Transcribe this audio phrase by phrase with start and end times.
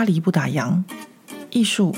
[0.00, 0.82] 巴黎不打烊，
[1.50, 1.94] 艺术、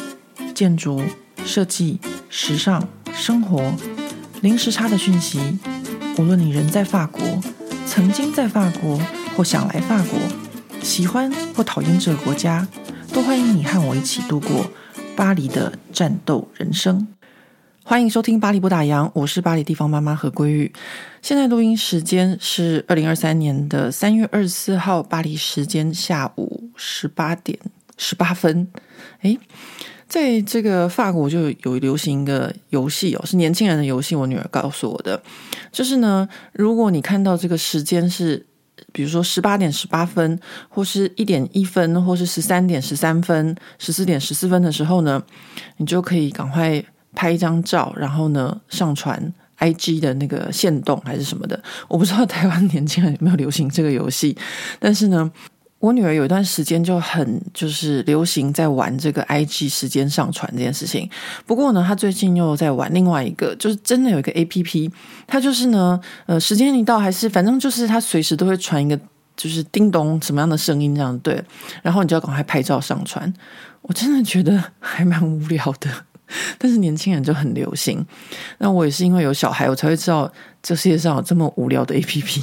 [0.56, 1.01] 建筑、
[1.45, 3.72] 设计、时尚、生活，
[4.40, 5.38] 零时差的讯息。
[6.18, 7.23] 无论你人在法国，
[7.86, 8.98] 曾经在法国，
[9.36, 10.18] 或想来法国，
[10.82, 12.66] 喜欢或讨厌这个国家，
[13.12, 14.66] 都欢迎你和我一起度过
[15.14, 17.07] 巴黎的战斗人生。
[17.84, 20.73] 欢迎收听《巴黎不打烊》，我是巴黎地方妈妈何桂玉。
[21.21, 27.57] 现在录音时间是二零二三年的三月二十四号，巴黎时间下午十八点
[28.03, 28.66] 十八分。
[29.21, 29.39] 诶，
[30.09, 34.16] 在这个法国就有流行一个游戏哦，是年轻人的游戏。
[34.16, 35.23] 我女儿告诉我的，
[35.70, 38.45] 就是呢，如果你看到这个时间是，
[38.93, 40.38] 比如说十八点十八分，
[40.69, 45.23] 或是一点一分，或是十三点十三分、十四点十四分的时候呢，
[45.77, 46.84] 你就可以赶快。
[47.15, 54.34] 拍一张照，然后呢，上传 IG 的那个限动还是什么的，我不知道台湾年轻人有没有流行这个游戏。
[54.79, 55.30] 但是呢，
[55.82, 61.10] 我女儿有一段时间就很就是流行在玩这个 IG 时间上传这件事情。
[61.45, 64.89] 不过呢，她最近又在玩另外一个，就是真的有一个 APP，
[65.27, 68.97] 它就是呢，呃，时间一到还是反正就是它随时都会传一个
[69.37, 71.42] 就是叮咚什么样的声音这样对，
[71.83, 73.35] 然后你就要赶快拍照上传。
[73.81, 75.91] 我真的觉得还蛮无聊的。
[76.59, 78.07] 但是年轻人就很流行，
[78.59, 82.41] 那我也是因为有小孩，我才会知道这世界上有这么无聊的 APP。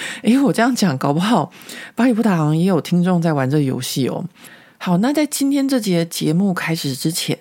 [0.22, 1.52] 诶，我这样讲，搞不好
[1.94, 4.24] 巴黎不打烊也有听众在玩这个游戏哦。
[4.80, 7.36] 好，那在今天这节节目开始之前，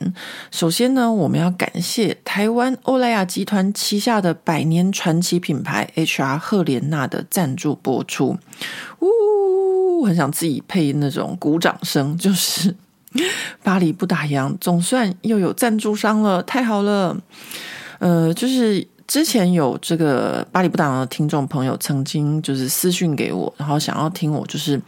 [0.49, 8.37] 首先呢，我们要感谢台湾欧莱雅集团旗下的百年传奇品牌 HR 赫莲娜的赞助播出。
[9.01, 12.75] 呜，很想自己配那种鼓掌声，就是。
[13.63, 17.17] 巴黎不打烊，总算又有赞助商了，太好了。
[17.99, 24.79] 呃，就是之前有这个巴黎不打烊的听众朋友曾经就是私讯给我，然后想要听我就是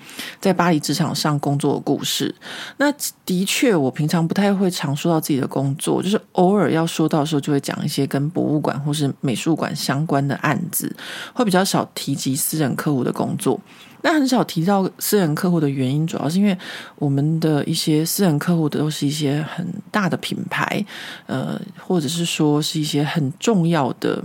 [0.42, 2.34] 在巴黎职场上工作的故事。
[2.78, 2.94] 那
[3.26, 10.94] 的确，我平常不太会常说到自己的工作，就是偶尔要说到的时候，就会讲一些跟博物馆或是美术馆相关的案子，
[11.34, 13.58] 会比较少提及私人客户的工作。
[14.02, 16.58] 那很少提到私人客户的原因，主要是因为
[16.96, 20.86] 我们的一些私人客户都是一些很大的品牌，
[21.28, 24.24] 呃，或者是说是一些很重要的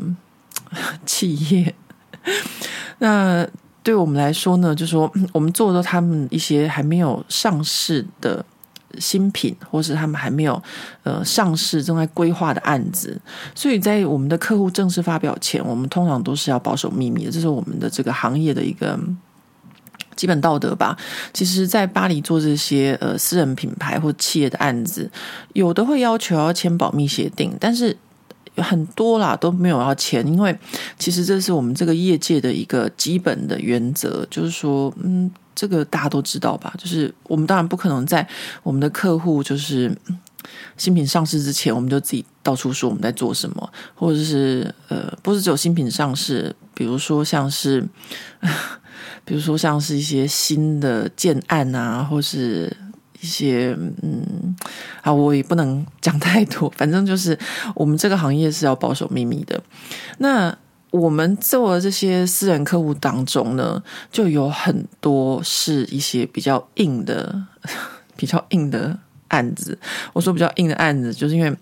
[1.04, 1.74] 企业。
[2.98, 3.44] 那
[3.82, 8.44] 对我们来说呢，就说我们做的他们一些还没有上市的
[9.00, 10.62] 新品，或是他们还没有
[11.02, 13.20] 呃上市正在规划的案子，
[13.56, 17.32] 所以在我们的客户正式发表前，我们通常都是要保守秘密的。
[17.32, 18.96] 这是我们的这个行业的一个。
[20.16, 20.96] 基本道德吧。
[21.32, 25.10] 其实，在巴黎做这些呃私人品牌或企业的案子，
[25.52, 27.96] 有的会要求要签保密协定，但是
[28.56, 30.56] 很多啦都没有要签，因为
[30.98, 36.72] 其实这是我们这个业界的一个基本的原则，就是说，嗯，这个大家都知道吧？
[36.78, 38.26] 就是我们当然不可能在
[38.62, 39.92] 我们的客户就是
[40.76, 47.84] 新品上市之前，我们就自己到处说我们在做什么，或者是呃，不是只有新品上市，比如说像是。
[49.24, 52.74] 比如说，像是一些新的建案啊，或是
[53.20, 54.54] 一些嗯，
[55.00, 56.68] 啊，我也不能讲太多。
[56.76, 57.38] 反正就是
[57.74, 59.62] 我们这个行业是要保守秘密的。
[60.18, 60.54] 那
[60.90, 67.46] 我们做的这些私人客户当中呢，就有很多是一些比较硬的、
[68.16, 68.98] 比较硬的。
[69.28, 69.76] 案子，
[70.12, 71.52] 我说比较硬的案子，就是因为，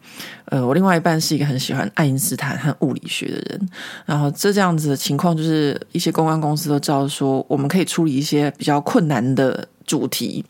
[0.46, 3.68] 呃，我另外一半是一个很喜欢爱因斯坦和物理学的人，
[4.04, 10.44] 然后这这样子的情况，就是一些公关公司都知道说，我们可以处理一些比较困难的主题，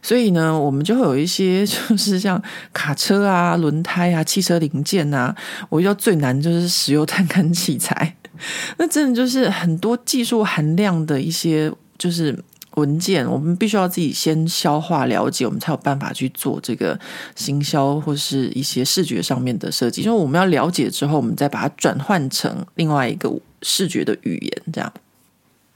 [0.00, 2.40] 所以呢，我们就会有一些就是像
[2.72, 5.34] 卡车啊、轮胎啊、汽车零件啊，
[5.68, 8.16] 我遇到最难就是石油探勘器材，
[8.78, 12.38] 那真的就是很多技术含量的一些就是。
[12.74, 16.98] 文件，我们必须要自己先消化了解，我们才有办法去做这个
[17.34, 20.02] 行销或是一些视觉上面的设计。
[20.02, 24.92] 因为我们要了解之后，我们再把它转换成另外一个视觉的语言，这样。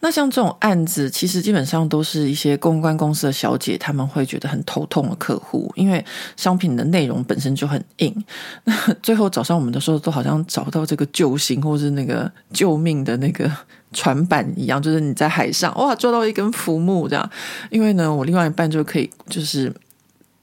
[0.00, 6.04] 那像这种案子，其实基本上都是一些公关公司的小姐，他们会觉得很头痛的客户，因为
[6.36, 8.24] 商品的内容本身就很硬。
[8.62, 8.72] 那
[9.02, 13.50] 最后找上我们的时候，都好像找不到这个救星或是那个救命的那个
[13.92, 17.30] 船板一样，就是你在海上哇，抓到一根浮木这样。
[17.70, 19.72] 因为呢，我另外一半就可以就是。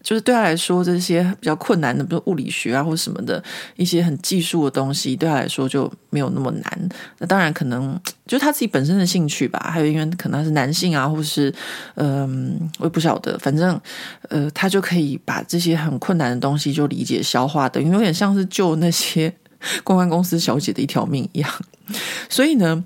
[0.05, 3.43] 就是对他来说，这些比较困难的，比如物理学啊或什么的
[3.75, 6.89] 一些很技术的东西，对他来说就没有那么难。
[7.17, 11.51] 那当然可能就是他自己本身的兴趣吧，还有因为可能是男性啊，或是
[11.95, 13.81] 嗯、我也不晓得，反正
[14.29, 19.33] 呃，他就可以把这些很困难的东西就理解消化的，因为有点像是救那些
[19.83, 21.49] 公关公司小姐的一条命一样。
[22.29, 22.83] 所以呢，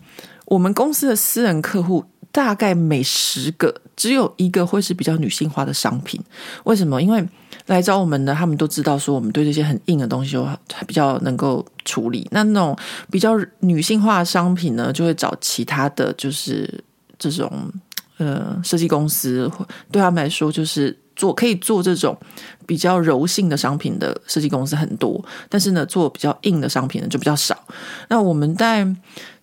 [0.49, 2.03] 我们公司的私人客户。
[2.31, 6.21] 大概每十个只有一个会是比较女性化的商品。
[6.65, 7.01] 为什么？
[7.01, 7.27] 因为
[7.65, 10.47] 来找我们的，他们都知道说我们对这些很硬的东西就
[10.85, 12.27] 比较能够处理。
[12.29, 12.77] 那那种
[13.09, 16.71] 比较女性化的商品呢，就会找其他的就是
[17.17, 17.51] 这种
[18.17, 19.51] 呃设计公司，
[19.91, 20.95] 对他们来说就是。
[21.19, 22.17] 做可以做这种
[22.65, 27.61] 比较柔性的商品的设计公司很多，但是呢，做比较硬的商品呢就比较少。
[28.07, 28.87] 那我们在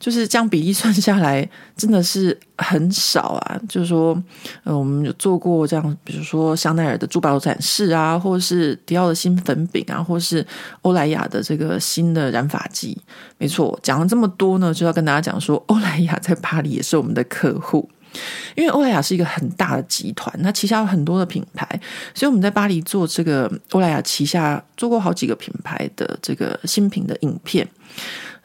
[0.00, 1.46] 就是将比例算下来，
[1.76, 3.60] 真的是很少啊。
[3.68, 4.16] 就是说，
[4.64, 10.46] 呃，我们有做过这样，比如说香奈儿的珠宝展示啊，或是迪奥的新粉饼啊，或是
[10.80, 12.96] 欧莱雅的这个新的染发剂。
[13.36, 17.90] 没错，讲了这么多呢，就要跟大家讲说，欧莱雅在巴黎也是我们的客户。
[18.54, 21.68] 因为欧莱雅是一个很大的集团，它旗下有很多的品牌，
[22.14, 27.68] 所以我们在巴黎做这个欧莱雅旗下做过好几个品牌的这个新品的影片。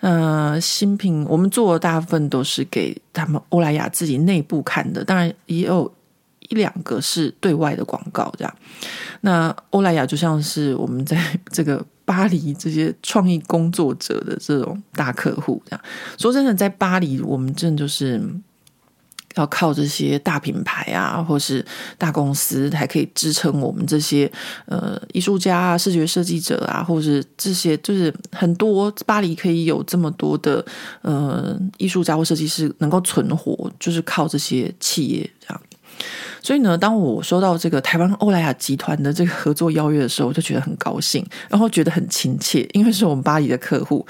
[0.01, 5.93] 呃，新品我们做的大部分都是给他们欧莱雅自己内部看的，当然也有
[6.49, 8.53] 一两个是对外的广告这样。
[9.21, 11.21] 那欧莱雅就像是我们在
[11.53, 15.81] 这个巴黎这些创意工作者的这种大客户这样。
[16.17, 18.19] 说真的，在巴黎我们真的就是。
[19.35, 21.65] 要靠这些大品牌啊，或是
[21.97, 24.31] 大公司，才可以支撑我们这些
[24.65, 30.65] 呃艺术家啊、视觉设计者啊，或是这些就是很多巴黎可以有这么多的
[31.01, 35.61] 呃艺术家或设计师能够存活，就是靠这些企业这样。
[36.41, 44.05] 所以呢，当我收到这个台湾欧莱雅集团的这个合作邀约的时候，我就觉得很高兴，然后觉得很亲切，因为是我们巴黎的客户。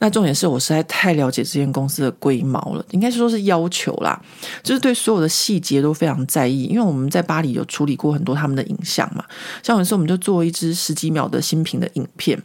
[0.00, 4.20] 那重点是我实在太了解这间公司的龟毛了，应该说是要求啦，
[4.62, 6.64] 就是对所有的细节都非常在意。
[6.64, 9.24] 因为我们在巴黎有处理过很多他们的影像嘛，
[9.62, 12.40] 像有一次我们就做一支十几秒的新品的影片，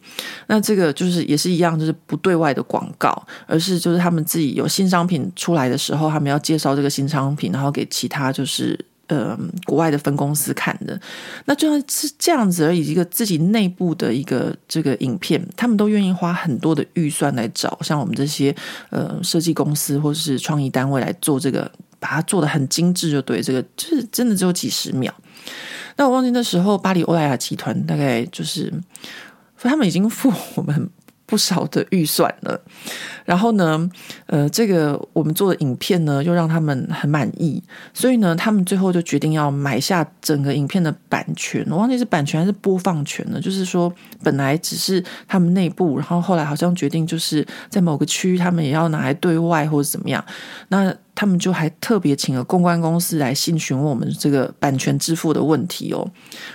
[0.48, 3.12] 那这个就是也是一样，就是不对外的广告，
[3.48, 8.80] 而是就是他们自己有新商品出来的时候，他们要介绍这个新商品，然后给其他就是。
[9.08, 11.00] 呃，国外的分公司看的，
[11.46, 18.56] 那就算是这样子而已，一个自己内部的一个这个影片，他们都愿意花很多的预算来找像我们这些
[18.92, 21.70] 呃设计公司或是创意单位来做这个，
[22.00, 25.14] 把它做得很精致，就对，这个就是真的只有几十秒。
[25.98, 28.74] 那我忘记那时候巴黎欧莱雅集团大概就是，
[29.58, 30.90] 他们已经付我们。
[31.26, 32.62] 不少的预算了，
[33.25, 33.90] 然后呢，
[34.25, 37.62] 呃，这个我们做的影片呢，又让他们很满意，
[37.94, 41.66] 所以呢，他们最后就决定要买下整个影片的版权。
[41.70, 43.94] 我忘记是版权还是播放权了，就是说
[44.24, 50.24] 本来只是他们内部，然后后来好像决定就是在某个区域，他们也要拿来对外或者怎么样。
[50.70, 56.10] 那他们就还特别请了公关公司来信询问我们这个版权支付的问题哦。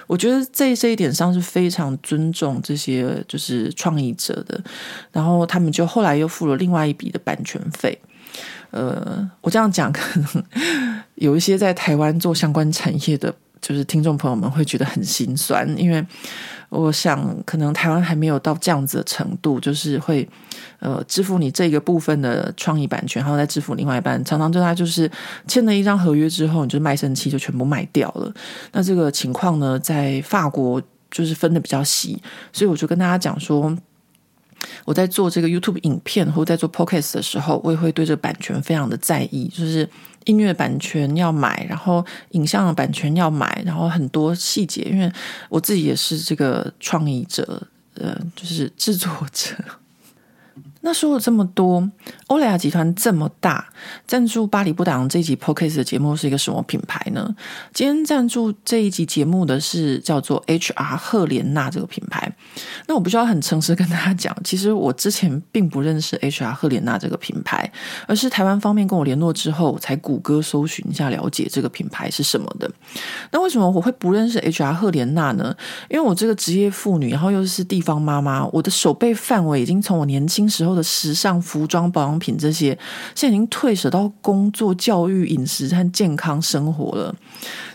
[0.09, 4.61] 我觉得在这一点上是非常尊重这些就是创意者的。
[5.13, 7.99] 然后他们就后来又付了另外一笔的版权费。
[8.71, 10.45] 呃，我这样讲可能
[11.17, 16.05] 有一些在台湾做相关产业的，就是听众朋友们会觉得很心酸，因为
[16.69, 20.29] 我想可能台湾还没有到这样子的程度，就是会。
[20.81, 25.11] 呃，支付你这个部分的创意版权，然后再支付另外一半，常常就他就是
[25.49, 28.33] 签了一张合约之后，你就卖身契就全部卖掉了。
[28.71, 32.23] 那这个情况呢，在法国就是分得比较细，
[32.53, 33.77] 所以我就跟大家讲说，
[34.85, 39.89] 我在做这个 YouTube 影片或在做 Podcast 的时候，我也会对这个版权非常的在意，就是
[40.25, 45.11] 音乐版权要买，然后影像的版权要买，然后很多细节，因为
[45.49, 47.63] 我自己也是这个创意者，
[47.95, 49.55] 呃，就是制作者。
[50.81, 51.91] 那说了这么多，
[52.29, 53.69] 欧莱雅集团这么大，
[54.07, 57.35] 赞助巴黎不打烊这一集 Podcast 的节目是一个什么品牌呢？
[57.75, 62.33] 今天赞助这一集节目的是叫做 HR 赫莲娜这个品牌。
[62.87, 67.71] 那我必须要很诚实跟大家讲，其实我之前并不认识 HR 赫莲娜这个品牌，
[68.07, 72.71] 而是台湾方面跟我联络之后，才谷歌搜寻一下了解这个品牌是什么的。
[73.33, 75.55] 那为什么我会不认识 HR 赫莲娜呢？
[75.91, 82.71] 因为我这个职业妇女，然后又是地方妈妈，我的守备范围已经从我年轻时候的时尚服装、保养品这些，
[83.15, 87.15] 现在已经退舍到工作、教育、饮食和健康生活了。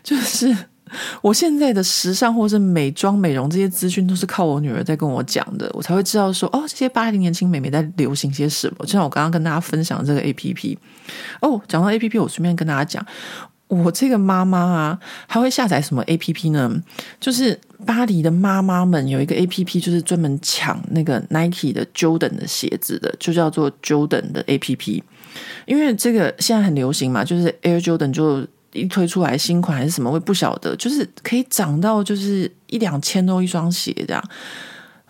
[0.02, 0.56] 就是
[1.22, 8.86] 我现在的时尚或是美妆、美容这些资讯，都是靠我女儿在跟我讲的，我才会知道说哦，这些巴黎年轻美眉在流行些什么。
[8.86, 10.78] 就像我刚刚跟大家分享这个 APP
[11.42, 13.06] 哦，讲到 APP，我顺便跟大家讲。
[13.68, 16.72] 我这个妈妈啊，还会下载什么 APP 呢？
[17.20, 25.02] 就是巴黎的妈妈们有一个 APP，就是专门抢那个 Nike 的 Jordan 的鞋子的，就叫做 Jordan 的 APP。
[25.66, 34.24] 因为这个现在很流行嘛，就是 Air Jordan 就一推出来新款还是什么，我也不晓得，就是可以涨到就是一两千多一双鞋这样。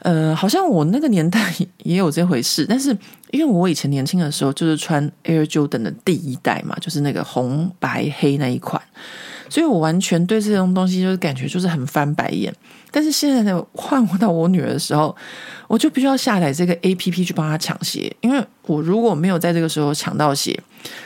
[0.04, 2.96] 呃，好像我那个年代也有这回事，但是
[3.32, 8.82] 因为我以前年轻的时候就是穿 Air Jordan 的第一代嘛，就是那个红白黑那一款，
[9.50, 12.54] 所以我完全对这种东西就是感觉就是很翻白眼。
[12.92, 15.16] 但是现在呢，换到我女儿的时候，
[15.68, 20.54] 我就必须要下载这个 APP 去帮她抢鞋，因为我如果没有在这个时候抢到鞋，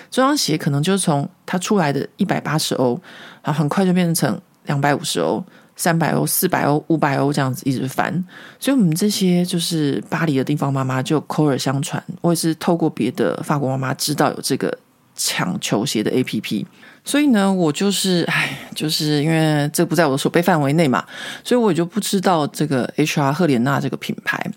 [0.10, 3.00] 这双鞋可能就从它出来的一百八十欧，
[3.44, 5.42] 然后很快就变成两百五十欧、
[5.78, 8.12] 三百欧、四百欧、五百欧这样子一直翻。
[8.60, 14.78] 所以，我们这些就是巴黎的地方妈妈就口耳相传，我也是透过别的法国妈妈知道有这个
[15.16, 16.66] 抢球鞋的 APP。
[17.06, 21.02] 所以呢，我就是唉，就是因为这不在我的守备范围内嘛，
[21.42, 24.52] 所以我也就不知道这个 HR 赫莲娜这个品牌。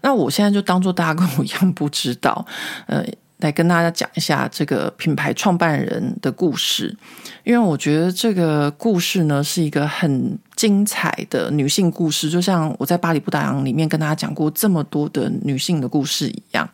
[0.00, 2.44] 那我现在就当做大家跟我一样不知道，
[2.86, 3.04] 呃，
[3.42, 6.96] 来跟大家讲一下这个品牌创办人的故事，
[7.44, 16.68] 因为我觉得这个故事呢是一个很精彩的女性故事，就像我在巴黎不打烊里面跟大家讲过这么多的女性的故事一样，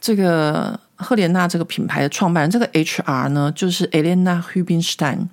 [0.00, 0.78] 这个。
[0.98, 5.28] 赫莲娜这个品牌的创办人，这个 HR 呢，就是 Elena Hubinstein，。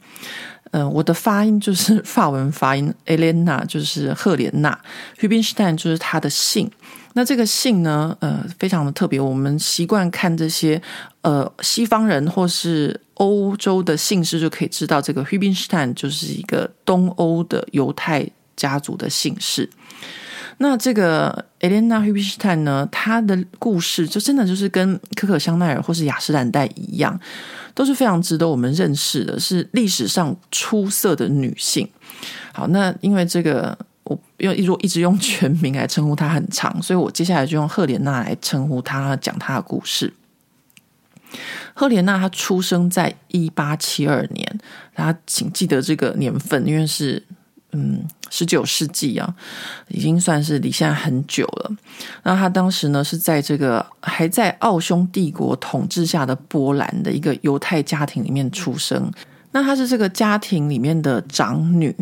[0.71, 4.77] 嗯，我的发音就是法文发音，Elena 就是赫莲娜
[5.21, 6.69] ，Hubinstein 就是她的姓。
[7.13, 9.19] 那这个姓呢，呃，非常的特别。
[9.19, 10.81] 我们习惯看这些
[11.21, 19.69] 呃西方人或是欧洲的姓氏，就可以知道这个 Rubinstein 就是一个东欧的犹太家族的姓氏。
[20.57, 27.19] 那这个 Elena Rubinstein 呢，她的故事就真的就是跟可可香奈儿或是雅诗兰黛一样，
[27.73, 31.87] 都是非常值得我们认识的，是历史上出色的女性。
[32.51, 40.13] 好，那因为这个我用一如一直用全名来称呼她很长，所以我接下来就用赫莲娜来称呼她，讲她的故事。
[41.73, 44.59] 赫莲娜她出生在一八七二年，
[44.93, 47.23] 大家请记得这个年份，因为是。
[47.75, 49.33] 嗯，十九世纪啊，
[49.87, 51.71] 已经算是离现在很久了。
[52.21, 59.11] 那他当时呢，是在这个还在奥匈帝国统治下的波兰的一个犹太家庭里面出生。
[59.53, 61.95] 那她是这个家庭里面的长女，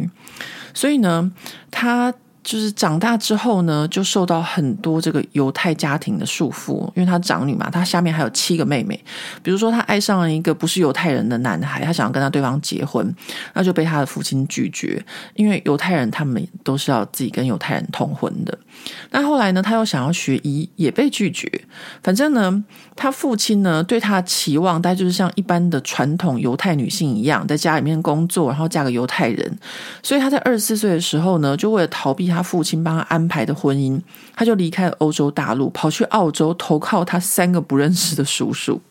[0.73, 1.31] 所以呢，
[1.69, 2.13] 他。
[2.43, 9.00] 就是长大之后呢，就受到很多这个犹太家庭的束缚，因为她长女嘛，她下面还有七个妹妹。
[9.43, 13.15] 比如说，她爱上了一个不是犹太人的男孩，她想要跟他对方结婚，
[13.53, 15.00] 那就被她的父亲拒绝，
[15.36, 18.57] 因为犹太人他们都是要自己跟犹太人通婚的。
[19.12, 21.48] 那后来呢，她又想要学医，也被拒绝。
[22.01, 22.63] 反正呢，
[22.95, 29.60] 她父亲呢对她的期望，大概就是像一般的传统犹太女性一样，在家里面工作，然后嫁个犹太人。
[30.01, 32.30] 所以她在二十四岁的时候呢，就为了逃避。
[32.31, 34.01] 他父亲帮他安排的婚姻，
[34.35, 38.81] 他就离开了欧洲大陆，跑去澳洲投靠他三个不认识的叔叔。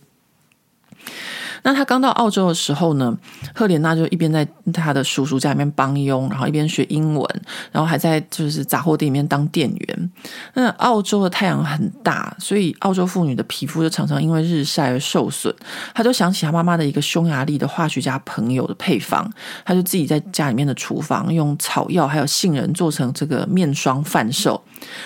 [1.63, 3.17] 那他刚到澳洲的时候呢，
[3.55, 10.11] 赫莲娜就一边在他的叔叔家里面帮佣，然后一边学英文，然后还在就是杂货店里面当店员。
[10.55, 15.55] 那澳洲的太阳很大，所以澳洲妇女的皮肤就常常因为日晒而受损。
[15.95, 19.31] 他就想起他妈妈的一个匈牙利的化学家朋友的配方，
[19.65, 24.63] 他就自己在家里面的厨房用草药还有杏仁做成这个面霜贩售。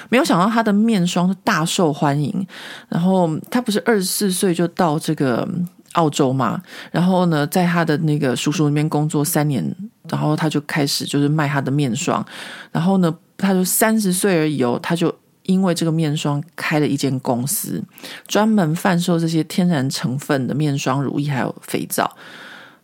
[0.09, 2.47] 没有想到他的面霜大受欢迎，
[2.89, 5.49] 然后他不是二十四岁就到这个。
[5.95, 9.65] 澳洲嘛，然后呢，在他的那个叔叔那边工作三年，
[10.09, 12.25] 然后他就开始就是卖他的面霜，
[12.71, 17.83] 然后呢，他就三十岁而已哦，他就因为这个面霜开了一间公司，
[18.27, 22.17] 专门贩售这些天然成分的面霜、乳液还有肥皂。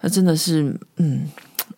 [0.01, 1.29] 那真的是，嗯，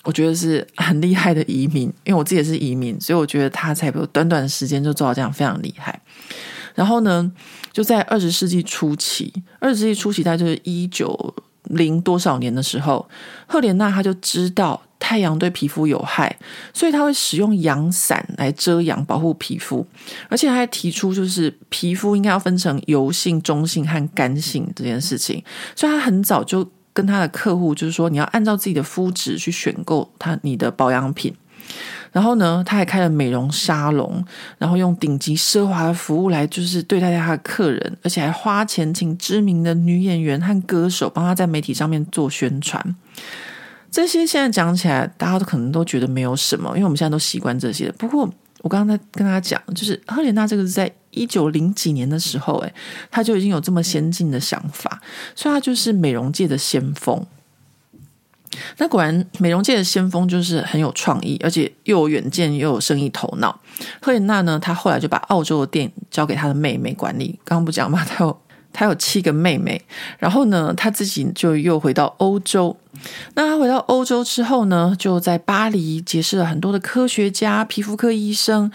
[0.04, 6.00] 我觉得是很厉害的移民，因为我自己也是移民，所以我觉得他才短短的时间就做到这样，非常厉害。
[6.74, 7.30] 然后呢，
[7.72, 13.08] 就在二十世纪初期，二十世纪初期，大概就是一九零多少年的时候，
[13.46, 16.36] 赫莲娜她就知道太阳对皮肤有害，
[16.74, 19.86] 所以她会使用阳伞来遮阳保护皮肤，
[20.28, 25.42] 而且她还提出就是皮肤应该要分成油性、中性和干性这件事情，
[25.76, 31.34] 所以她很早就跟她的客户就是说，你要按照自己的肤质去选购她你的保养品。
[32.12, 34.24] 然后呢，他还开了美容沙龙，
[34.58, 42.94] 然后用顶级奢华的服务来就是对待他的客人，而且还花钱请知名的女演员和歌手帮他在媒体上面做宣传。
[43.90, 47.90] 这些现在讲起来，大家都可能都觉得没有什么，因为我们现在都习惯这些。
[47.92, 48.28] 不过
[48.60, 52.74] 我刚刚在跟他讲，就是赫莲娜这个是在一九零几年的时候，诶，
[53.10, 55.00] 他就已经有这么先进的想法，
[55.34, 57.26] 所以他就是美容界的先锋。
[58.78, 63.58] 那果然，美容界的先锋就是很有创意，而且又有远见，又有生意头脑。
[64.00, 67.38] 赫莲娜呢，她后来就把澳洲的店交给她的妹妹管理。
[67.44, 68.40] 刚刚不讲嘛，她有
[68.72, 69.80] 她有七个妹妹，
[70.18, 72.76] 然后呢，她自己就又回到欧洲。
[73.34, 78.70] 那她回到欧洲之后呢，就在巴黎结识了很多的科学家、皮肤科医生。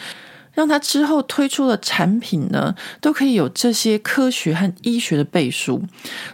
[0.57, 5.79] 让他之后推出的产品呢，都可以有这些科学和医学的背书。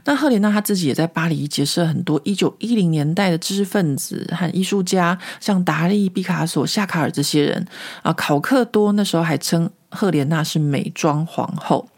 [0.06, 7.68] 那赫莲娜她自己也在巴黎结识了很多一九一零年代的知识分子和艺术家，像达利、毕卡索、夏卡尔这些人
[8.02, 8.14] 啊。
[8.14, 11.90] 考克多那时候还称赫莲娜是美妆皇后。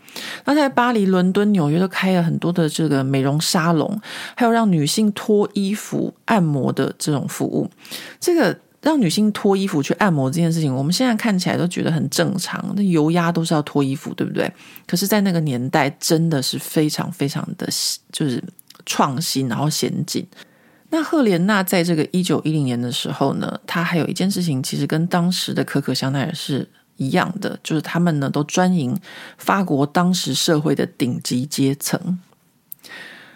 [0.46, 4.02] 那在巴黎、伦敦、纽约都开了很多的这个美容沙龙，
[4.36, 7.70] 还有让女性脱衣服按摩的这种服务。
[8.20, 8.58] 这个。
[8.86, 12.64] 让女性脱衣服去按摩这件事情，我们现在看起来都觉得很正常。
[12.76, 14.50] 那油压都是要脱衣服，对不对？
[14.86, 17.68] 可是，在那个年代，真的是非常非常的，
[18.12, 18.42] 就是
[18.86, 20.24] 创新，然后先进。
[20.92, 28.96] 那赫莲娜在这个一九一零年的时候呢，她还有一件事情，其实跟当时的可可香奈儿是一样的，就是他们呢都专营
[29.40, 32.20] 法国当时社会的顶级阶层。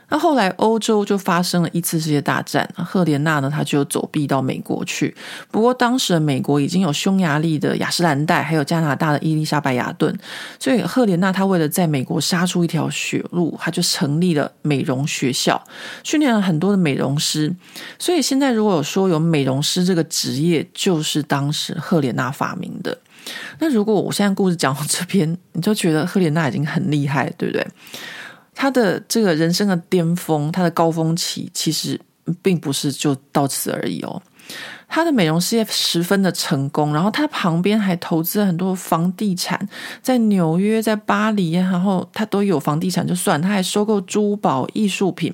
[0.10, 5.16] 那后来欧洲就发生了一次世界大战，赫莲娜呢，她就走避到美国去。
[5.52, 10.14] 不过当时的美国已经有匈牙利的雅诗兰黛，还有加拿大的伊丽莎白雅顿，
[10.60, 15.64] 所以赫莲娜她为了在美国杀出一条血路，她就成立了美容学校，
[16.04, 17.56] 训练了很多的美容师。
[17.98, 22.98] 所以现在如果有说有美容师这个职业，就是当时赫莲娜发明的。
[23.60, 27.68] 那如果我现在故事讲到这边，你就觉得赫莲娜已经很厉害，对不对？
[28.62, 31.98] 他的这个人生的巅峰，他的高峰期，其实
[32.42, 34.22] 并不是就到此而已哦。
[34.86, 39.66] 他的美容事业十分的成功，然后他旁边还投资了很多房地产，
[40.02, 45.34] 在纽约、在巴黎，然后他都有房地产就算，他还收购珠宝、艺术品。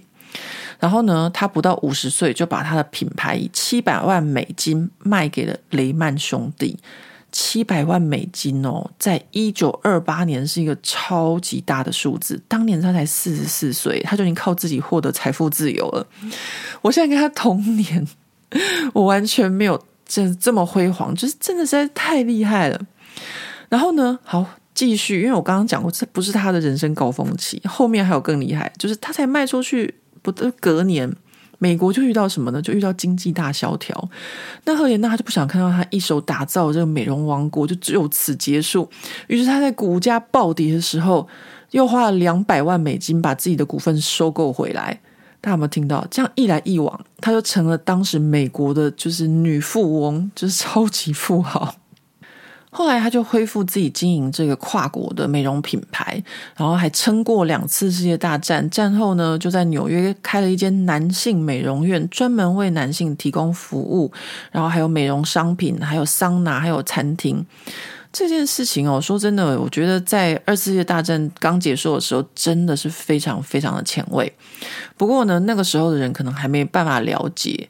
[0.80, 6.78] 然后呢，他不到五十岁就把他的品牌以七百万美金卖给了雷曼兄弟。
[7.38, 12.42] 七百万美金哦，在一九二八年是一个超级大的数字。
[12.48, 16.08] 当年他才四十四岁，他就已经靠自己获得财富自由了。
[16.82, 18.08] 我现在跟他同年，
[18.94, 22.80] 我完全没有这这么辉煌，就是真的实在太厉害了。
[23.68, 31.14] 然后呢，好继续，因为我刚刚讲过，这不是他的人生高峰期，后面还有更厉害，就是他才卖出去不得隔年。
[31.58, 32.62] 美国就遇到什么呢？
[32.62, 34.10] 就遇到经济大萧条。
[34.66, 38.90] 那赫莲娜她就不想看到她一手打造这个美容王国就只有此结束。
[39.28, 41.28] 于是她在股价暴跌的时候，
[41.72, 45.00] 又花了两百万美金把自己的股份收购回来。
[45.42, 46.06] 大家有没有听到？
[46.10, 51.76] 这样一来一往，她就成了当时美国的就是女富翁，就是超级富豪。
[52.78, 56.22] 后来他就恢复自己经营这个跨国的美容品牌，
[56.58, 58.70] 然后还撑过两次世界大战。
[58.70, 64.12] 战后呢，就在纽约开了一间男性美容院，专门为男性提供服务，
[64.52, 67.46] 然后还有美容商品，还有桑拿，还有餐厅。
[68.12, 74.30] 这件事情哦，说真的，我觉得在二次世界大战刚结束的时候，真的是非常非常的前卫。
[74.98, 77.70] 不过呢，那个时候的人可能还没办法了解。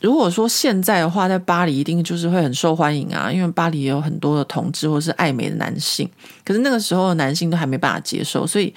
[0.00, 6.08] 如果说现在的话，在巴黎一定就是会很受欢迎啊，因为巴黎也有很多的同志或是爱美的男性。
[6.44, 8.72] 可是那个时候的男性都还没办法接受，所以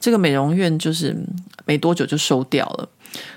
[0.00, 1.14] 这个美容院就是
[1.66, 2.88] 没多久就收掉了。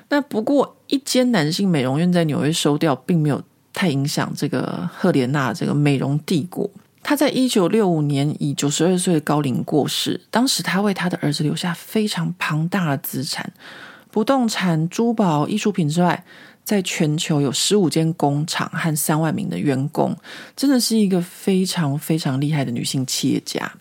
[0.09, 3.39] 那不过一间男性美容院在纽约收掉，并没有
[3.73, 6.67] 太影响这个赫莲娜这个美容帝国。
[7.03, 13.53] 他在一九六五年以九十二岁的高龄过世，当时他为他的儿子留下非常庞大的资产，
[14.09, 16.23] 不动产、珠宝、艺术品之外。
[16.67, 20.13] 在全球有十五间工厂和三万名的员工，
[20.53, 23.71] 真的是一个非常非常厉害的女性企业家。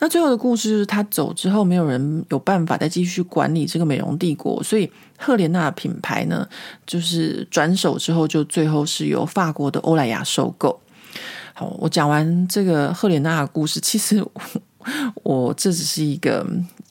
[0.00, 6.44] 那最后的故事就是，她走之后，没有人有办法再继续管理这个美容帝国，所以赫莲娜品牌呢，
[6.84, 10.80] 就是转手之后，就最后是由法国的欧莱雅收购。
[11.54, 14.42] 好，我讲完这个赫莲娜的故事，其实我，
[15.22, 16.44] 我这只是一个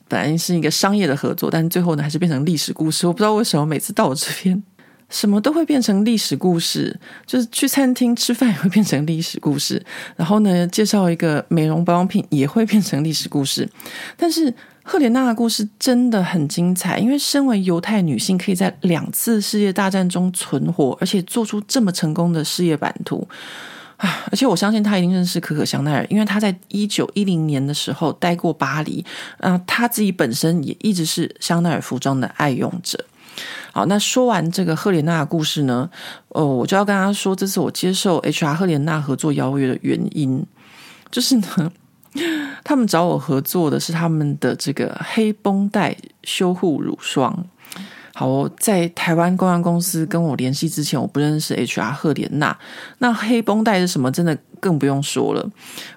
[0.08, 3.06] 本来是一个商业的合作，但最后呢，还是变成历史故事。
[3.06, 4.64] 我不知道为什么每次到我这边。
[5.10, 9.82] 什么都会变成历史故事，就是去餐厅吃饭也会变成历史故事。
[10.16, 13.70] 然后呢，介绍一个美容保养品也会变成历史故事。
[14.18, 23.28] 但是赫莲娜的故事真的很精彩，因为身为犹太女性，可以在两次世界大战中存活，而且做出这么成功的事业版图
[23.98, 24.26] 啊！
[24.32, 29.04] 而且我相信她一定认识可可香奈儿，因为她在一九一零年的时候待过巴黎。
[29.38, 33.04] 啊，她自己本身也一直是香奈儿服装的爱用者。
[33.76, 35.90] 好，那说完这个赫莲娜的故事呢，
[36.30, 40.42] 哦，我就要跟他说，这是我接受 HR 赫莲娜合作邀约的原因，
[41.12, 41.70] 就是呢，
[42.64, 47.46] 他们找我合作的是他们的这个黑绷带修护乳霜。
[48.14, 52.58] 好，在台湾公关公司跟我联系之前，我不认识 HR 赫莲娜，
[53.00, 54.10] 那黑绷带是什么？
[54.10, 55.46] 真的更不用说了，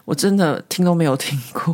[0.05, 1.73] 我真的听都没有听过。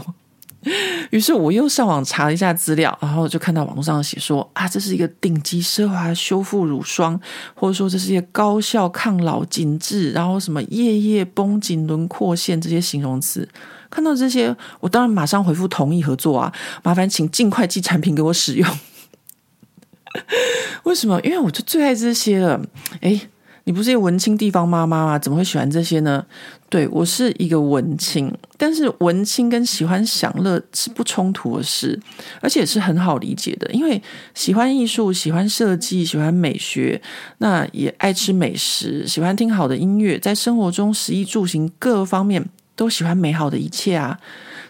[1.10, 7.20] 于是我又上网查了一下资料，然后就看到网络上写说啊，这是一个顶级奢华修复乳霜，
[7.54, 13.48] 或者说这是一个高效抗老紧致，然后什么夜夜绷紧轮廓线这些形容词。
[13.90, 18.68] 看到这些，我当然马上回复同意合作啊，麻烦请尽快寄产品给我使用。
[20.84, 21.20] 为什么？
[21.22, 22.60] 因为我就最爱这些了。
[23.00, 23.20] 诶
[23.66, 25.18] 你不是一个文青地方妈妈吗？
[25.18, 26.24] 怎么会喜欢这些呢？
[26.68, 31.98] 对，我是一个文青，但是文青跟喜欢享乐是不冲突的事，
[32.42, 33.70] 而且是很好理解的。
[33.72, 34.00] 因为
[34.34, 37.00] 喜欢艺术、喜欢设计、喜欢美学，
[37.38, 42.44] 那也爱吃美食，喜欢听好的音乐，在生活中食衣住行各方面
[42.76, 44.18] 都喜欢美好的一切啊。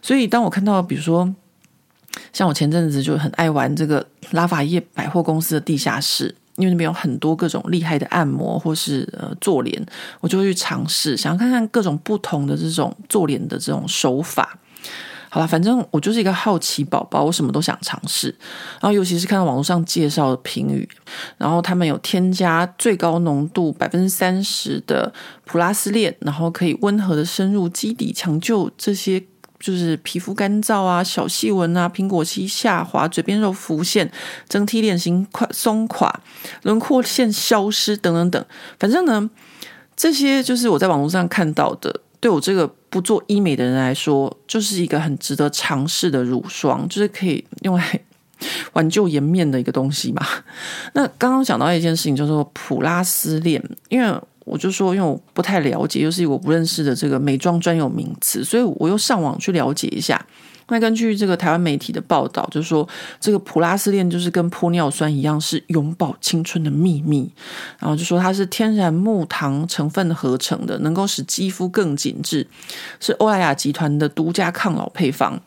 [0.00, 1.34] 所以当我看到，比如说
[2.32, 6.36] 像我前阵子就很爱玩这个拉法叶百货公司的地下室。
[6.56, 9.84] 因为那边有很多各种厉害的按摩或是呃做脸，
[10.20, 14.58] 我就会去尝试，想要看看各种不同的这种做脸的这种手法。
[15.30, 18.28] 好了，反正我就是一个好奇宝宝，我什么都想尝试。
[18.80, 20.88] 然后尤其是看到网络上介绍的评语，
[21.36, 25.12] 然后他们有添加最高浓度百分之三十的
[25.44, 29.24] 普拉斯链，然后可以温和的深入基底，抢救这些。
[29.64, 34.12] 就是皮肤干燥啊、小细纹啊、苹果肌下滑、嘴边肉浮现、
[34.46, 36.20] 整体脸型垮松垮、
[36.64, 38.44] 轮廓线消失等等等。
[38.78, 39.30] 反正呢，
[39.96, 42.02] 这些就是我在网络上看到的。
[42.20, 48.00] 对我这个不做医美的人来说，就是一个很值得尝试的乳霜，就是可以用来
[48.74, 50.26] 挽救颜面的一个东西嘛。
[50.92, 54.20] 那刚刚讲到一件事情，叫做普拉斯链，因为。
[54.44, 60.24] 我就说，因为我不太了解，又是我不认识的这个美妆专有名词，所以我又上网去了解一下。
[60.68, 62.88] 那根据这个台湾媒体的报道，就是说
[63.20, 67.30] 这个普拉斯链就是跟玻尿酸一样，是永葆青春的秘密。
[67.78, 72.46] 然后就说它是天然木糖成分合成的，能够使肌肤更紧致，
[72.98, 75.38] 是欧莱雅集团的独家抗老配方。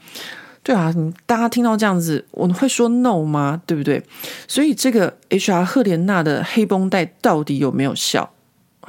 [0.62, 0.94] 对啊，
[1.26, 3.60] 大家听到这样子，我会说 no 吗？
[3.66, 4.04] 对不对？
[4.48, 8.32] 所以这个 HR 赫莲娜的黑绷带到底有没有效？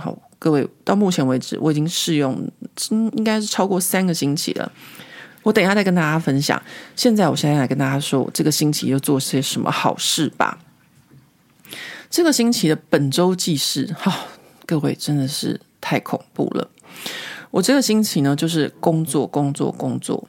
[0.01, 2.49] 好，各位，到目前为止，我已经试用，
[2.91, 4.71] 应该是超过三个星期了。
[5.43, 6.61] 我等一下再跟大家分享。
[6.95, 10.61] 现在，我现在来跟大家说，我这个星期又做些什么好事吧。
[12.09, 14.27] 这个星期的本周记事，哈、
[14.65, 16.71] 各位真的是太恐怖了。
[17.51, 20.29] 我这个星期呢，就是工作，工作，工作。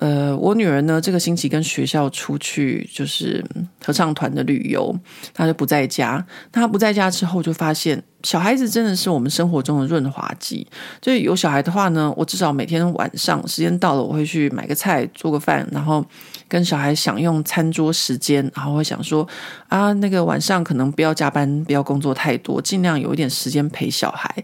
[0.00, 3.44] 呃，我女儿呢，这个星期跟学校出去就是
[3.84, 4.98] 合唱团的旅游，
[5.34, 6.24] 她就不在家。
[6.50, 10.66] 她不在家之后，就发现小孩子真的是我们生活中的润滑剂。
[11.02, 16.02] 就有小孩的话呢，我至少每天晚上时间到了，我会去买个菜，做个饭，然后
[16.48, 19.28] 跟小孩享用餐桌时间，然后会想说
[19.68, 24.34] 啊，那个晚上可能不要加班，不要工作太多，尽量有一点时间陪小孩。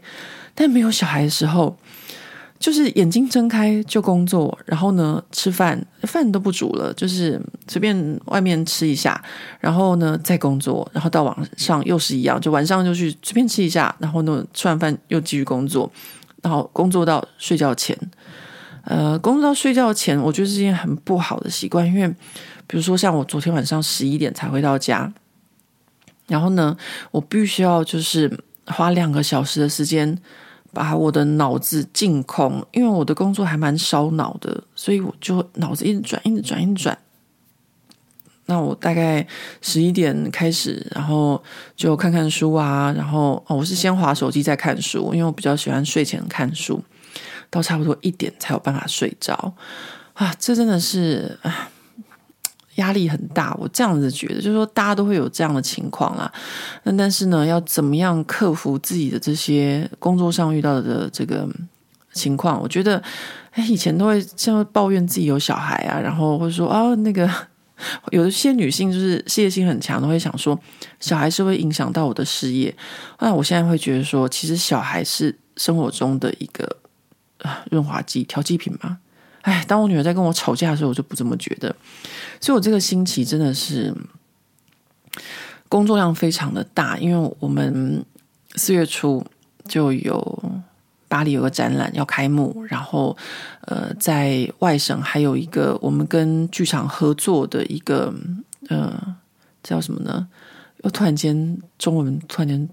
[0.54, 1.78] 但没有小孩的时候。
[2.58, 9.22] 就是眼睛睁开就工作，然后呢，吃饭饭都不煮了，就是随便外面吃一下，
[9.60, 15.90] 然后呢再工作，然后到晚上又是一样，就晚上就去随便吃一下，然后呢吃完饭又继续工作，
[16.42, 17.96] 然后工作到睡觉前，
[18.84, 22.08] 呃，工作到睡觉前，我觉得是件很不好的习惯，因为
[22.66, 25.12] 比如说像我昨天晚上十一点才回到家，
[26.26, 26.76] 然后呢，
[27.10, 28.30] 我必须要就是
[28.66, 30.18] 花两个小时的时间。
[30.76, 36.98] 把我的脑子净空，因为我的工作还蛮烧脑的，所以我就脑子一直转，一直转，一直转。
[38.44, 39.26] 那我大概
[39.62, 41.42] 十一点开始，然后
[41.74, 46.84] 就看看书啊，然后哦，我是先划手机再看书，因为我比较喜欢睡前看书，
[47.48, 49.54] 到差不多一点才有办法睡着
[50.12, 51.38] 啊，这真的是。
[52.76, 56.30] 压力很大，我这样子觉得，就是说大家都会有这样的情况啦。
[56.84, 61.48] 那但是呢，要怎么样克服自己的这些工作上遇到的这个
[62.12, 62.60] 情况？
[62.60, 63.02] 我觉得，
[63.52, 67.28] 哎，以前都会像抱怨自己有小孩啊，然后或者说啊，那个
[68.12, 70.58] 有一些女性就是事业心很强，都会想说
[71.00, 72.74] 小孩是会影响到我的事业。
[73.20, 76.76] 那我现在会觉得说，其实小孩是生活中的一个
[77.38, 78.98] 啊润滑剂、调剂品嘛。
[79.46, 81.74] 哎，当我女儿在跟我吵架的时候，我就不这么觉得。
[82.40, 83.94] 所以，我这个星期真的是
[85.68, 88.04] 工作量非常的大，因为我们
[88.56, 89.24] 四月初
[89.68, 90.52] 就有
[91.06, 93.16] 巴黎有个展览要开幕，然后
[93.60, 98.12] 呃，在外省还有一个我们跟剧场合作的一个
[98.68, 99.16] 呃
[99.62, 100.26] 叫什么呢？
[100.82, 102.68] 又突然间中文突然间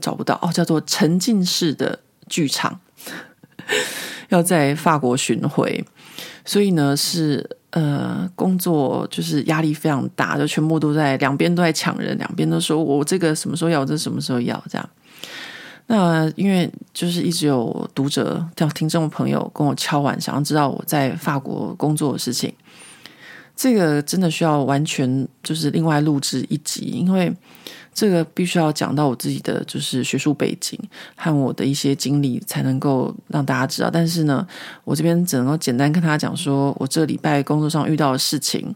[0.00, 2.80] 找不到哦，叫做沉浸式的剧场，
[4.30, 5.84] 要在法国巡回。
[6.44, 14.88] 所以呢，是呃，工作就是压力非常大，就全部都在两边都在抢人，两边都说我这个什么时候要，这什么时候要这样。
[15.88, 22.52] 那因为就是一直有读者、叫听众朋友跟我敲碗，想要知道我在法国工作的事情。
[23.54, 27.32] 这个真的需要完全就是另外录制一集，因为
[27.96, 30.78] 这个必须要讲到我自己的就是学术背景
[31.16, 33.88] 和我的一些经历，才能够让大家知道。
[33.90, 34.46] 但是呢，
[34.84, 38.74] 我这边只能够简单跟他讲说，我这礼拜工作上遇到的事情。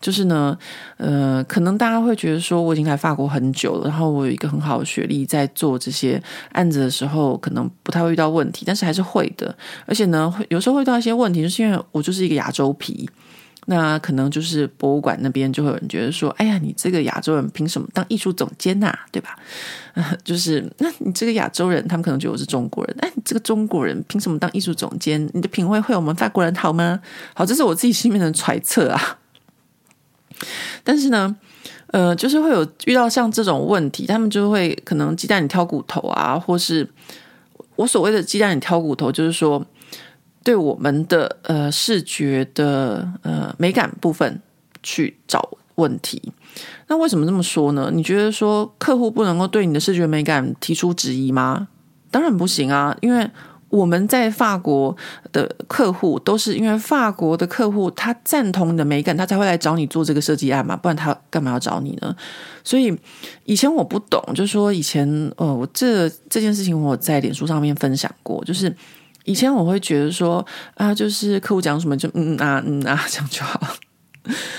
[0.00, 0.58] 就是呢，
[0.96, 9.54] 呃，可能大家会觉得说，我已经来法国很久了，然后我有一个很好的学历，在做这些案子的时候，可能不太会遇到问题，但是还是会的。
[9.86, 13.08] 而且呢，有时候会遇到一些问题，就是因为我就是一个亚洲皮，
[13.66, 18.92] 那可能就是博物馆那边就会有人觉得说，哎呀，你这个亚洲人凭什么当艺术总监呐？
[19.12, 19.36] 对吧？
[20.24, 25.30] 就是那你这个亚洲人，他们可能觉得我是中国人，哎，你这个中国人凭什么当艺术总监？
[25.32, 27.00] 你的品味会有我们法国人好吗？
[27.34, 29.18] 好，这是我自己心里面的揣测啊。
[30.82, 31.36] 但是呢，
[31.88, 36.88] 呃，就是会有遇到像这种问题，他们就会可能鸡蛋里挑骨头啊，或是
[37.76, 39.64] 我所谓的鸡蛋里挑骨头，就是说
[40.42, 44.40] 对我们的呃视觉的呃美感部分
[44.82, 46.32] 去找问题。
[46.88, 47.90] 那为什么这么说呢？
[47.92, 51.68] 你觉得说客户不能够对你的视觉美感提出质疑吗？
[52.10, 53.28] 当然不行啊，因为。
[53.72, 54.94] 我们在法国
[55.32, 62.14] 的客户都是因为法国的客户他赞同你的美感，他才会来找你做这个设计案嘛，不然他干嘛要找你呢？
[62.62, 62.94] 所以
[63.46, 68.70] 以前我不懂，就是说以前哦，我这这件事情我在脸书上面分享过，就是
[69.24, 73.76] 以前我会觉得说啊，就是客户讲什么就嗯啊嗯啊 这样就好，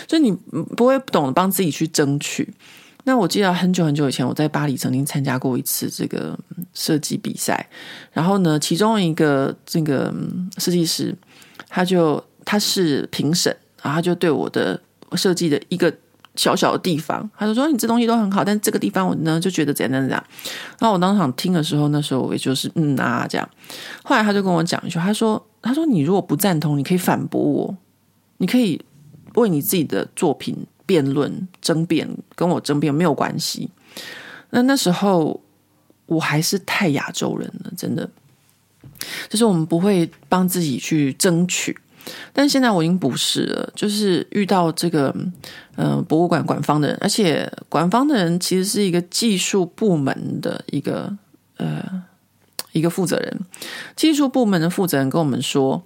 [0.07, 0.31] 就你
[0.75, 2.53] 不会懂得帮自己去争取。
[3.05, 6.39] 那我记得很久很久以前，我在巴黎曾经参加过一次这个
[6.73, 7.69] 设计比赛，
[8.13, 10.13] 然后呢，其中一个这个
[10.57, 11.13] 设计师，
[11.67, 14.81] 他就他是评审，然后他就对我的
[15.15, 15.93] 设计的一个
[16.35, 20.23] 小小的地方，他就说：“你这东西都很好，但这个地方我呢就觉得怎样怎样。”
[20.79, 23.49] 然后我当场听的时候，那时候我也就是嗯啊这样。
[24.03, 27.77] 后来他就跟我讲一句，他说：“他说你如果不赞同，你可以反驳我，
[28.37, 28.81] 你可以
[29.35, 33.69] 为你自己的作品。”辩论、争辩，跟我争辩没有关系。
[34.49, 35.41] 那那时候
[36.05, 38.07] 我还是太亚洲人了，真的，
[39.29, 41.75] 就是我们不会帮自己去争取。
[42.31, 45.15] 但现在我已经不是了，就是遇到这个
[45.75, 51.11] 嗯、博物馆馆方的人，而且馆方的人其实是一个技术部门的一个
[51.57, 52.03] 呃
[52.71, 53.39] 一个负责人，
[53.95, 55.83] 技术部门的负责人跟我们说。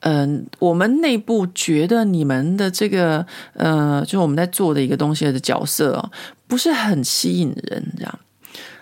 [0.00, 6.10] 嗯，我们内部觉得你们的这个呃，就是我们在做的一个东西的角色哦，
[6.46, 8.18] 不是很吸引人，这样。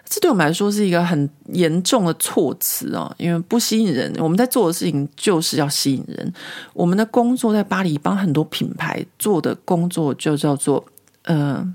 [0.09, 4.13] 这对我们来说是一个很严重的措辞哦，因为不吸引人。
[4.19, 6.33] 我们在做的事情就是要吸引人。
[6.73, 10.85] 我们的工作在巴黎帮很多品牌做的工作就叫做
[11.25, 11.75] 呃。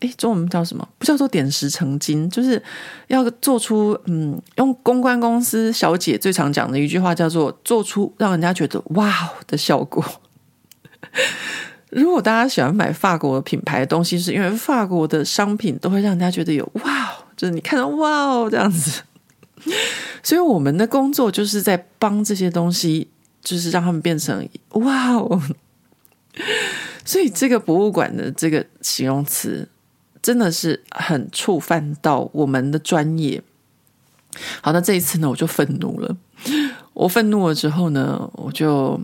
[0.00, 0.88] 哎，中文叫什么？
[0.96, 2.62] 不叫做点石成金，就是
[3.08, 9.12] 要做出嗯，用公关公司小姐最常讲的一句话叫做“做出让人家觉得哇”
[9.48, 10.04] 的效果。
[11.90, 19.00] 如果大家喜欢买法国品牌的东西，是因为法国的商品都会让人家觉得有哇，就是你看到哇哦这样子。
[20.22, 23.08] 所以我们的工作就是在帮这些东西，
[23.40, 25.42] 就是让他们变成哇哦。
[27.06, 29.66] 所以这个博物馆的这个形容词。
[30.20, 33.40] 真的是很触犯到我们的专业。
[34.60, 36.16] 好，那这一次呢，我就愤怒了。
[36.92, 39.00] 我愤怒了之后呢，我就，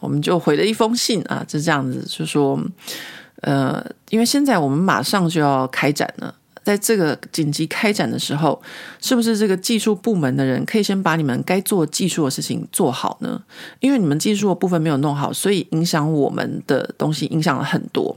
[0.00, 2.58] 我们就回了一封信啊，就这样子，就说，
[3.42, 8.60] 呃，因为现在我们马上就要开展了，在这个紧急开展的时候，
[9.00, 13.42] 是不是这个技术部门的人可以先把你们该做技术的事情做好呢？
[13.80, 18.16] 因为你们技术的部分没有弄好，所以影响我们的东西，影响了很多。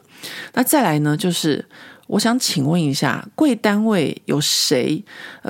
[0.54, 1.66] 那再来呢，就是。
[2.08, 5.04] 我想请问一下，贵单位有谁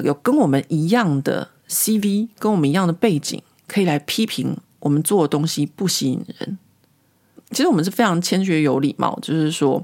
[0.05, 6.57] 有跟我们一样的 CV，跟我们一样的背景，可以来批评我们做的东西不吸引人？
[7.51, 9.83] 其实我们是非常谦虚有礼貌，就是说，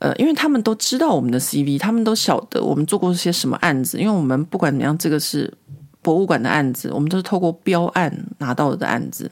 [0.00, 5.52] 呃，因为他们都知道我们的 CV，他们都晓得我们做过些什么案子，因为我们不管怎么样，这个是
[6.02, 9.30] 博物馆的案子，我们都是透过标案拿到的案子。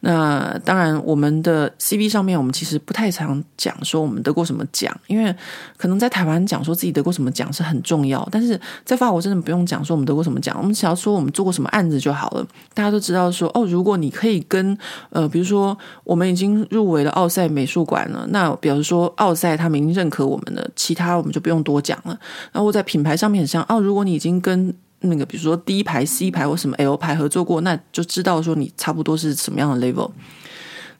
[0.00, 5.34] 那当然，我们的 CV 上面，我们其实不太常讲说我们得过什么奖，因为
[5.76, 12.46] 可能在台湾讲说自己得过什么奖是很重要，但是在法国真的不用讲说我们得过什么奖，我们只要说我们做过什么案子就好了。
[12.74, 14.76] 大家都知道说，哦，如果你可以跟
[15.10, 22.18] 呃，比如说我们已经入围了奥赛美术馆了，那比如说奥赛他们已经认可我们了，其他我们就不用多讲了。
[22.52, 30.10] 然后在品牌上面很像，哦，如果你已经跟那个比如说 D 牌、C 牌或什么 L 牌合作过，那就知道说你差不多是什么样的 level。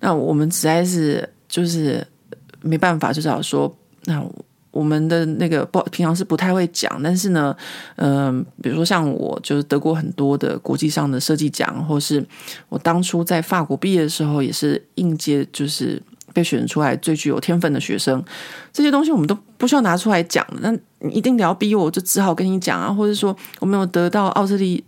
[0.01, 2.07] 那我们实在是就是
[2.61, 4.23] 没办法，就是说，那
[4.71, 7.57] 我们的那个不平常是不太会讲，但是呢，
[7.97, 12.23] 嗯、比如说像我就是得过很多的国际上的设计奖，或是
[12.69, 16.03] 我当初在法国毕业的时候也是应届就是
[16.37, 18.23] 被选出来最具有天分的学生，
[18.71, 20.47] 这些东西我们都不需要拿出来讲。
[20.61, 24.85] 那你一定得要逼我，就只好跟你讲啊，或者说我没有得到奥地利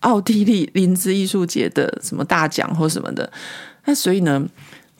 [0.00, 3.30] 奥地利林兹艺术节的什么大奖或什么的。
[3.84, 4.42] 那所以呢，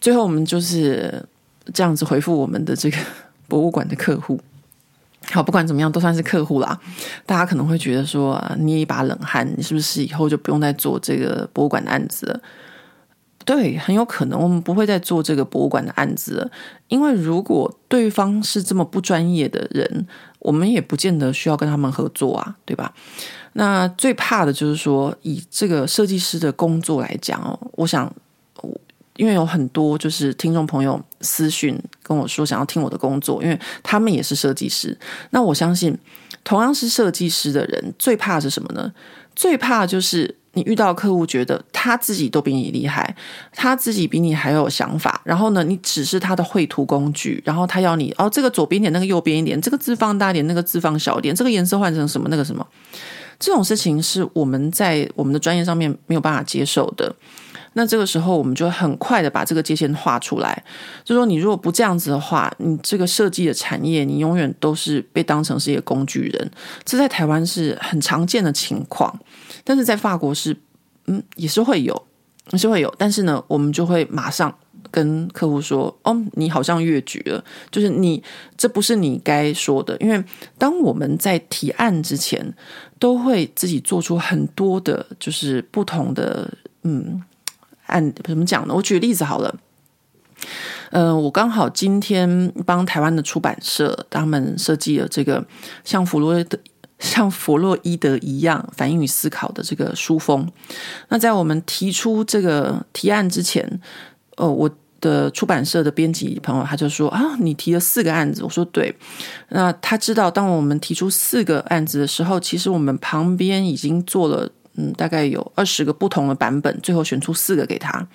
[0.02, 1.24] 最后我们就是
[1.72, 2.98] 这样子回复我们的这个
[3.48, 4.38] 博物馆的客户。
[5.30, 6.78] 好，不管怎么样，都算是客户啦。
[7.24, 12.40] 大家可能会觉得说，捏一把冷汗，你是不是以后就不用再做这个博物馆的案子了？
[13.44, 16.50] 对，很有可能我们不会再做这个博物馆的案子了，
[16.88, 20.06] 因为如果对方是这么不专业的人，
[20.38, 22.94] 我们也不见得需要跟他们合作啊，对吧？
[23.54, 28.12] 那最怕的就是说，以这个设计师的工作来讲哦，我想。
[29.16, 34.96] 因为有很多就是听众朋友私讯跟我说想要听我的工作，因为他们也是设计师。
[35.28, 35.94] 那我相信，
[36.42, 38.90] 同样是设计师的人，最怕是什么呢？
[39.36, 43.14] 最怕就是你遇到客户觉得他自己都比你厉害，
[43.54, 52.66] 他自己比你还有想法，然后呢，你只是他的绘图工具，然后他要你哦，这个左边点，那个右边一点，这个字放大点，那个字放小点，这个颜色换成什么，那个什么，
[53.38, 57.14] 这种事情是我们在我们的专业上面没有办法接受的。
[57.74, 60.60] 那这个时候，我们就很快的把这个界限画出来，
[61.04, 66.50] 就说你如果不这样子的话，你这个设计的产业，你永远都是被当成是一个工具人。
[66.84, 69.16] 这在台湾是很常见的情况，
[69.64, 70.56] 但是在法国是，
[71.06, 72.06] 嗯，也是会有，
[72.58, 72.94] 是会有。
[72.98, 74.54] 但是呢，我们就会马上
[74.90, 78.22] 跟客户说：“哦，你好像越矩了，就是你
[78.56, 80.22] 这不是你该说的。”因为
[80.58, 82.54] 当我们在提案之前，
[82.98, 87.22] 都会自己做出很多的，就是不同的，嗯。
[87.86, 88.74] 按怎么讲呢？
[88.76, 89.52] 我举例子好了，
[90.92, 95.44] 呃，我刚好今天帮台湾的出版社他们设计了这个
[95.82, 96.56] 像弗洛的
[97.00, 100.48] 像弗洛伊德一样反应与思考的这个书风。
[101.08, 103.80] 那在我们提出这个提案之前，
[104.36, 108.44] 呃，我的出版社的编辑朋友他就说啊，你提了四个案子。
[108.44, 108.94] 我说对。
[109.48, 114.48] 那他知道，当我们提出四个案子的时候，其实我们旁边已经做了。
[114.76, 118.06] 嗯，大概有二十个不同的版本，最后选出四个给他。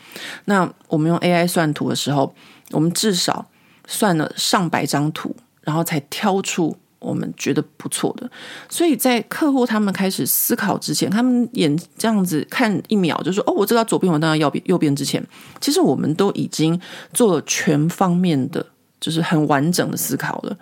[0.45, 2.33] 那我们用 AI 算图的时候，
[2.71, 3.45] 我们至少
[3.85, 8.29] 算了上百张图，然后才挑出我们觉得不错的。
[8.67, 15.25] 所以在客户他们开始思考之前，他们眼这样子看一秒，就说：“哦，我知道左边，我当然要右边。”之前，
[15.61, 16.79] 其实我们都已经
[17.13, 18.65] 做了全方面的，
[18.99, 20.57] 就是很完整的思考了。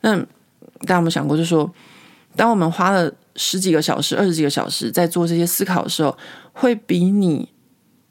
[0.00, 0.16] 那
[0.86, 1.70] 大家有想过，就说，
[2.34, 3.12] 当我们花了。
[3.36, 6.16] 十几个小时、二十几个小时在做这些思考的时候，
[6.52, 7.48] 会比你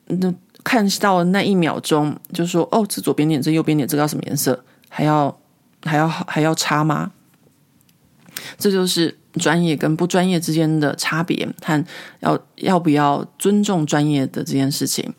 [0.08, 0.34] 那
[0.66, 5.34] 看到那一秒钟就说“哦，这左边点，这右边点，这个要什么颜色”还要
[5.86, 7.14] 还要还要差吗？
[8.58, 11.84] 这就是专业跟不专业之间的差别，看
[12.20, 15.14] 要要不要尊重专业的这件事情。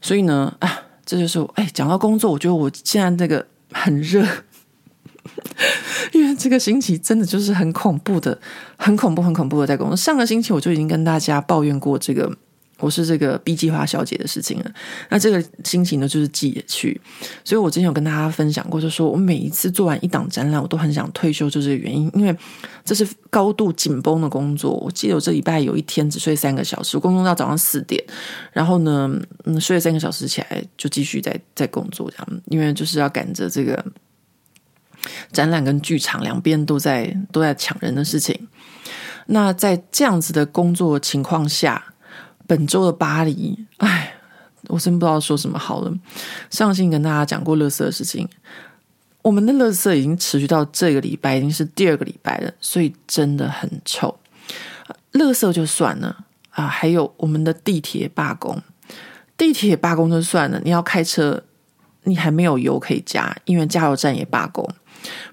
[0.00, 4.26] 所以呢，啊，这就是哎，讲到工作，我觉得我现在这个很热。
[6.12, 8.38] 因为这个星期真的就是很恐怖的，
[8.76, 9.96] 很恐怖，很恐怖的在工作。
[9.96, 12.30] 上个星期我就已经跟大家抱怨过这个
[12.78, 14.70] 我是这个 B 计划小姐的事情了。
[15.08, 17.00] 那这个心情呢，就是记也去。
[17.44, 22.10] 所以我之前有跟大家分享过，就说我每一次做完一档展览，我都很想退休，就是这个原因。
[22.14, 22.36] 因为
[22.84, 24.72] 这是高度紧绷的工作。
[24.72, 28.02] 我记得我这礼拜有一天只睡三个小时，工作到早上四点，
[28.52, 29.10] 然后呢，
[29.44, 33.84] 嗯，睡了三个小时起来就继续在在工作这样，因为就是要赶着这个。
[35.32, 38.48] 展览跟剧场两边都在都在抢人的事情。
[39.26, 41.92] 那在这样子的工作情况下，
[42.46, 44.14] 本周的巴黎，哎，
[44.68, 45.92] 我真不知道说什么好了。
[46.50, 48.28] 上星跟大家讲过乐色的事情，
[49.22, 54.18] 我们的乐色已经持续到这个礼拜，已经是第二个礼拜了，所以真的很臭。
[55.12, 58.60] 乐色就算了啊，还有我们的地铁罢工，
[59.36, 61.42] 地铁罢工就算了，你要开车，
[62.02, 64.68] 你还没有油可以加，因为加油站也罢工。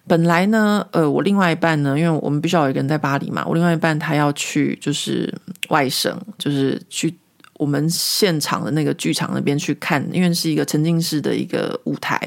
[0.08, 5.34] 本来呢，呃，我另外一半呢，因为我们必须要有一个人在巴黎嘛，我另外一半他要去就是
[5.70, 7.14] 外省，就是去
[7.54, 12.20] 我们现场的那个剧场那边去看，因为是一个沉浸式的一个舞台，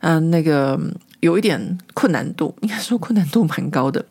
[0.00, 0.78] 嗯、那个
[1.20, 4.04] 有一点困难度， 应该说困难度蛮高的。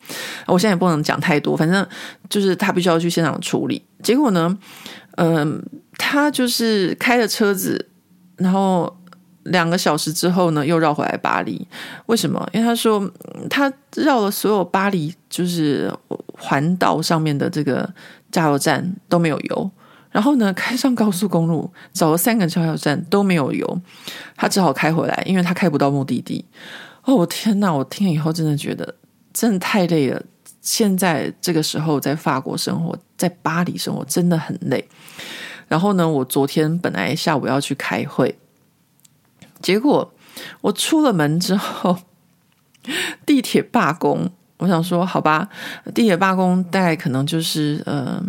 [0.46, 1.86] 我现在也不能讲太多，反正
[2.28, 3.82] 就是他必须要去现场处理。
[4.02, 4.58] 结果呢，
[5.16, 5.62] 嗯、
[5.96, 7.88] 他就是开了车子，
[8.36, 8.97] 然后。
[9.50, 11.66] 两个小时之后呢，又绕回来巴黎。
[12.06, 12.48] 为什么？
[12.52, 13.10] 因为他说
[13.50, 15.92] 他绕了所有巴黎就是
[16.32, 17.88] 环岛上面的这个
[18.30, 19.70] 加油站都没有油，
[20.10, 23.80] 然后呢， 开上高速公路找了三个加油站都没有油，
[24.36, 26.44] 他只好开回来，因为他开不到目的地。
[27.04, 27.72] 哦，我天哪！
[27.72, 28.94] 我听了以后真的觉得
[29.32, 30.22] 真的太累了。
[30.60, 34.86] 现在这个时候在法国生活，在巴黎生活真的很累。
[35.66, 38.36] 然后呢，我昨天本来下午要去开会。
[39.60, 40.12] 结果
[40.60, 41.98] 我出了门之后，
[43.26, 44.30] 地铁罢工。
[44.58, 45.48] 我想说，好吧，
[45.94, 48.20] 地铁罢工大概可能就是，呃，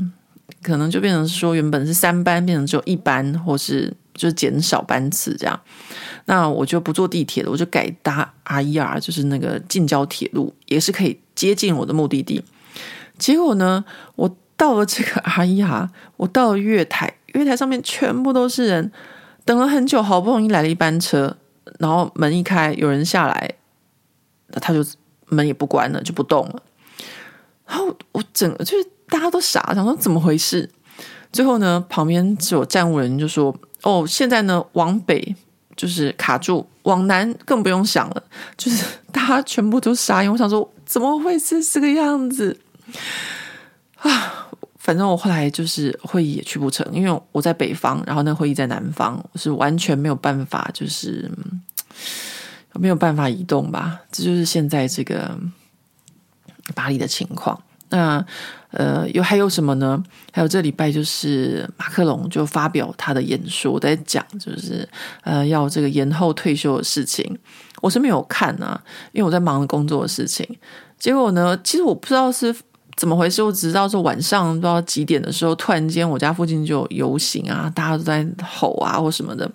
[0.62, 5.60] 可能就变成说，原本是三班变成只有一班，或是就减少班次这样。
[6.26, 12.44] 那我就不坐地铁了，我就改搭 RER，就是那个近郊铁路，也是可以接近我的目的地。
[13.18, 13.84] 结果呢，
[14.16, 18.92] 我到了这个 RER，我到了月台，月台上面全部都是人，
[19.50, 21.36] 等了很久，好不容易来了一班车，
[21.80, 23.56] 然后门一开，有人下来，
[24.50, 24.86] 那他就。
[25.32, 26.64] 门也不关了，就不动了。
[27.68, 30.68] 然后我整个就是大家都傻，想说怎么回事？
[31.32, 35.36] 最后呢，旁边只有站务人就说：“哦，现在呢往北
[35.76, 38.24] 就是卡住，往南更不用想了。”
[38.58, 40.32] 就是大家全部都傻眼。
[40.32, 42.60] 我想说怎么会是这个样子
[43.98, 44.49] 啊？
[44.90, 51.30] 反正我后来就是会议也去不成，因为我在北方，然后那会议在南方，我是完全没有办法，就是。
[52.74, 54.00] 没有办法移动吧？
[54.10, 55.38] 这就是现在这个
[56.74, 57.62] 巴黎的情况。
[57.90, 58.24] 那
[58.72, 60.02] 呃，有还有什么呢？
[60.32, 64.88] 还有这礼拜就是马克龙就发表他的演说，在讲就是
[65.24, 67.38] 呃要这个延后退休的事情。
[67.82, 68.82] 我是没有看啊，
[69.12, 70.48] 因为我在忙工作的事情。
[70.98, 72.56] 结果呢，其实我不知道是。
[73.00, 73.42] 怎么回事？
[73.42, 79.50] 我只知道说晚上不知道几点的时候，突然间我家附近就有游行啊，大家都在吼啊或什么的。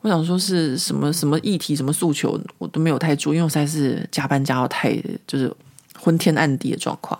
[0.00, 5.48] 我想说是什么什么议题、什么诉求，我都没有太注意，因为我实在是加班加到太就是
[5.96, 7.16] 昏天暗地的状况。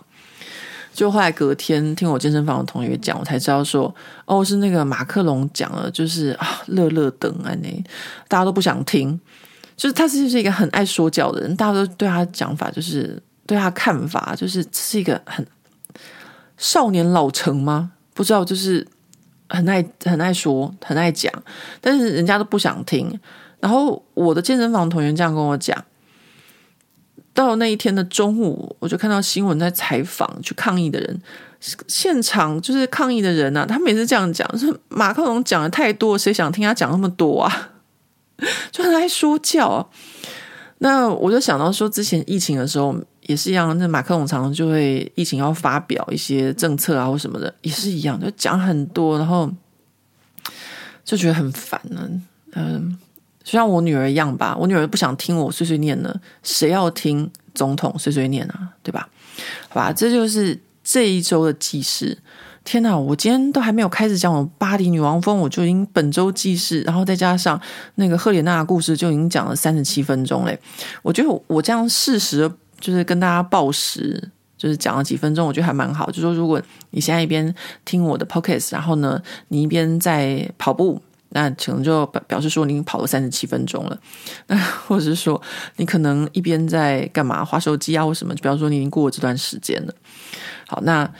[0.92, 7.68] 就后来隔天听我健身房的同学讲，我才知道说哦，是那个马克龙讲了，就是啊乐乐等啊那
[8.26, 9.16] 大家都不想听，
[9.76, 15.46] 就是他是就是一个很爱说教的人，大家都对他讲法就是对他看法就是是一个很。
[16.58, 17.92] 少年老成吗？
[18.12, 18.86] 不知道，就是
[19.48, 21.32] 很爱很爱说，很爱讲，
[21.80, 23.18] 但是人家都不想听。
[23.60, 25.82] 然后我的健身房同学这样跟我讲，
[27.32, 31.22] 到那一天的中午，我就看到新闻在采访去抗议的人，
[31.86, 37.70] 现场就是抗议的人啊，他们也是这样讲，说马克龙讲的太多，谁想听他讲那么多啊？
[38.70, 39.86] 就很爱说教啊。
[40.78, 42.96] 那我就想到说，之前疫情的时候
[43.28, 49.50] 也是一样，那马克龙常常就会疫情要发表一些政策啊或什么的，也是一样，就讲很多，然后
[51.04, 52.10] 就觉得很烦呢。
[52.52, 52.98] 嗯，
[53.44, 58.70] 就像我女儿一样吧，我女儿不想听我碎碎念呢，谁要听总统碎碎念啊？
[58.82, 59.06] 对吧？
[59.68, 62.16] 好吧，这就是这一周的记事。
[62.64, 62.98] 天哪！
[62.98, 67.58] 我今天都还没有开始讲我巴黎女王风，我就已经本周记事，然后再加上
[67.94, 70.58] 那个赫莲娜的故事，就已经讲了三十七分钟嘞。
[71.02, 72.50] 我觉得我这样适时
[72.80, 76.10] 就是跟大家报时，就是讲了几分钟，我觉得还蛮好。
[76.10, 76.60] 就说如果
[76.90, 77.54] 你现在一边
[77.84, 81.00] 听我的 podcast，然后呢，你一边在跑步，
[81.30, 83.98] 那可能就表表示说你已经跑了三十七分钟了。
[84.46, 84.56] 那
[84.86, 85.40] 或者是说
[85.76, 89.94] 你可能一边在干嘛，划手机啊或什么，就比方说你已经过了这段时间了。
[90.66, 91.10] 好，那。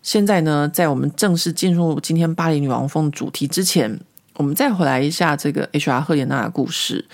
[0.00, 4.00] 现在呢，在我们正式进入今天巴黎女王风主题之前，
[4.38, 7.04] 我们再回来一下这个 HR 赫莲娜的故事。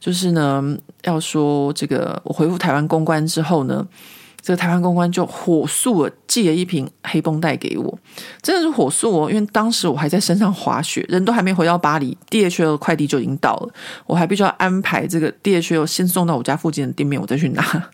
[0.00, 3.86] 就是呢，要说这个我回复台湾公关之后呢，
[4.40, 7.98] 这个台湾公关就火速的寄了一瓶黑绷带给我，
[8.42, 13.72] 真的是火速哦，因为当时我还在山上滑雪，人都还没回到巴黎，DHL 快递就已经到了，
[14.06, 17.90] 我还必须要安排这个 DHL 先送到我家附近的店面，我再去拿。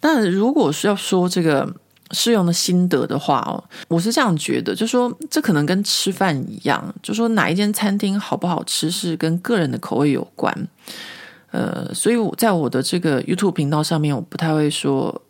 [0.00, 1.74] 那如果是要说这个。
[2.12, 10.68] 试用的心得的话哦，我是这样觉得，就说这可能跟吃饭一样，就说哪一间餐厅好不好吃是跟个人的口味有关。
[11.50, 15.22] 呃，所以我在我的这个 YouTube 频道上面，我不太会说，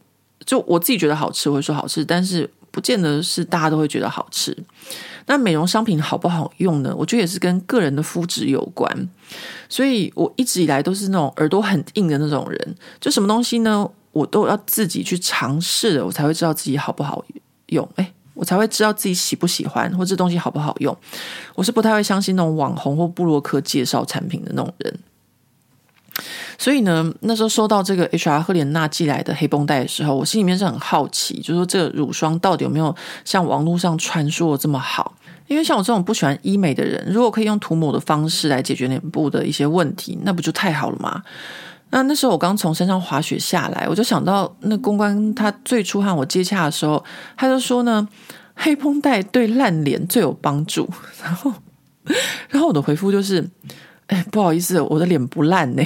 [0.45, 4.57] 就我自己觉得好吃，我会说好吃，但是不见得是大家都会觉得好吃。
[5.27, 6.95] 那美容商品好不好用呢？
[6.97, 9.09] 我觉得也是跟个人的肤质有关。
[9.69, 13.89] 所以我一直以来都是那种耳朵很硬的那种人，就什么东西呢？
[14.17, 17.23] 我都要自己去尝试的，我才会知道自己好不好
[17.67, 17.87] 用。
[17.97, 20.97] 诶，我才会知道自己喜不喜欢，或这东西好不好用。
[21.55, 24.99] 我是不太会相信那种网红或布洛克介绍产品的那种人。
[26.57, 35.15] 所以呢，那时候收到这个 HR 赫莲娜寄来的黑绷带的时候，我心里面是很好奇，就说这个乳霜到底有没有像网络上传说的这么好？
[35.47, 41.23] 因为像我这种不喜欢医美的人，如果可以用涂抹的方式来解决脸部的一些问题，那不就太好了吗？
[41.91, 47.03] 那那时候我刚从山上滑雪下来，我就想到那公关他最初和我接洽的时候，
[47.37, 48.07] 他就说呢，
[48.55, 50.89] 黑绷带对烂脸最有帮助。
[51.23, 51.53] 然后，
[52.49, 53.49] 然后我的回复就是，
[54.09, 55.83] 哎，不好意思，我的脸不烂呢，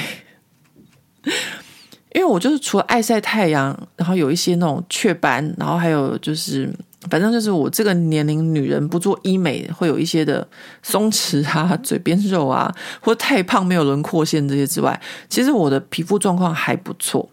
[2.15, 6.73] 因为我就是除了爱晒太阳，然后有一些那种雀斑，然后还有就是
[7.09, 10.47] 反正就是我这个年龄女人不做医美会有一些的
[10.83, 17.29] 松弛啊、嘴边肉啊，或者太胖没有轮廓线这些之外，其实我的皮肤状况还不错，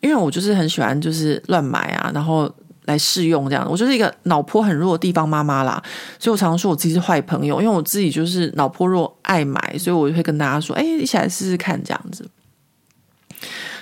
[0.00, 2.50] 因为我就是很喜欢就是乱买啊，然后。
[2.86, 5.80] 来试用这样，我就是一个脑波很弱的地方妈妈啦，
[6.18, 12.28] 所以我常常说我自己是坏朋友，因为我自己就是脑波弱爱买，所以我就会跟大家说，哎，一起来试试看这样子。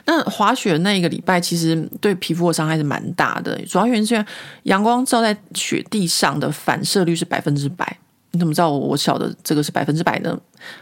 [0.09, 4.27] 那滑雪那一个礼拜，其实对皮肤的伤害是蛮大的，主要原因是因为
[4.63, 7.99] 阳光照在雪地上的反射率是百分之百。
[8.31, 10.39] 你怎么知道我我晓得这个是百分之百呢？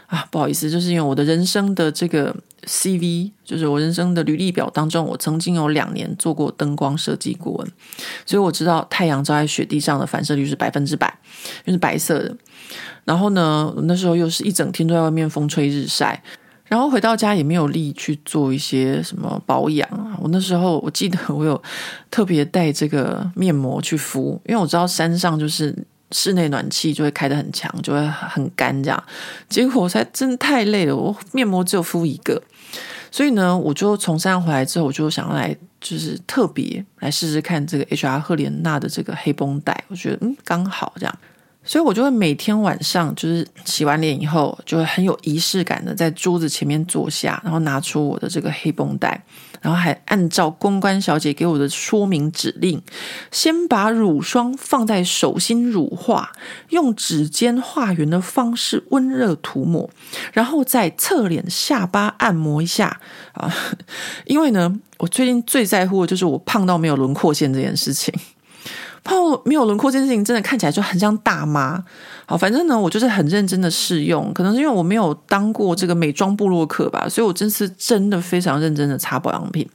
[0.07, 2.33] 啊，不好意思，就是因为我的人生的这个
[2.65, 7.67] CV，就是我人生的履历表当中，我曾经有两年做过灯光设计顾问，
[8.25, 11.13] 所以我知道太阳照在雪地上的反射率是百分之百，
[11.65, 12.33] 就是白色的。
[13.03, 16.21] 然后呢，那时候又是一整天都在外面风吹日晒，
[16.67, 20.17] 然后回到家也没有力去做一些什么保养啊。
[20.21, 21.61] 我那时候我记得我有
[22.11, 25.75] 特别带这个面膜去敷，因为我知道山上就是。
[26.11, 29.03] 室内暖气就会开得很强，就会很干这样。
[29.49, 32.41] 结果我才真的太累了，我面膜只有敷一个，
[33.11, 41.19] 所以呢，我就从山上回来之后，我就想要来就是特别来试试看这个 HR 赫莲娜的这个黑绷带，我觉得嗯刚好这样，
[41.67, 49.21] 所以我就会每天晚上就是洗完脸以后，就会很有仪式感的在桌子前面坐下，然后拿出我的这个黑绷带。
[49.59, 52.79] 然后还按照公关小姐给我的说明指令，
[53.31, 56.31] 先把乳霜放在手心乳化，
[56.69, 59.89] 用指尖画圆的方式温热涂抹，
[60.31, 63.01] 然后再侧脸下巴按摩一下
[63.33, 63.51] 啊。
[64.25, 68.13] 因为呢，我最近最在乎的就是我胖到没有轮廓线这件事情。
[69.07, 71.81] 胖没有轮廓这件事情，真的看起来就很像大妈。
[72.25, 79.65] 好，反正呢，我就是很认真的试用，可能是因为我没有当过这个美妆部落客吧，所以我这次真的非常认真的擦保养品。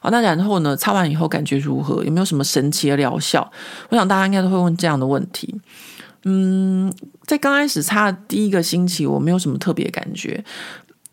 [0.00, 2.02] 好，那然后呢，擦完以后感觉如何？
[2.02, 3.50] 有没有什么神奇的疗效？
[3.90, 5.54] 我想大家应该都会问这样的问题。
[6.24, 6.92] 嗯，
[7.26, 10.42] 在刚开始擦的第一个星期，我没有什么特别感觉。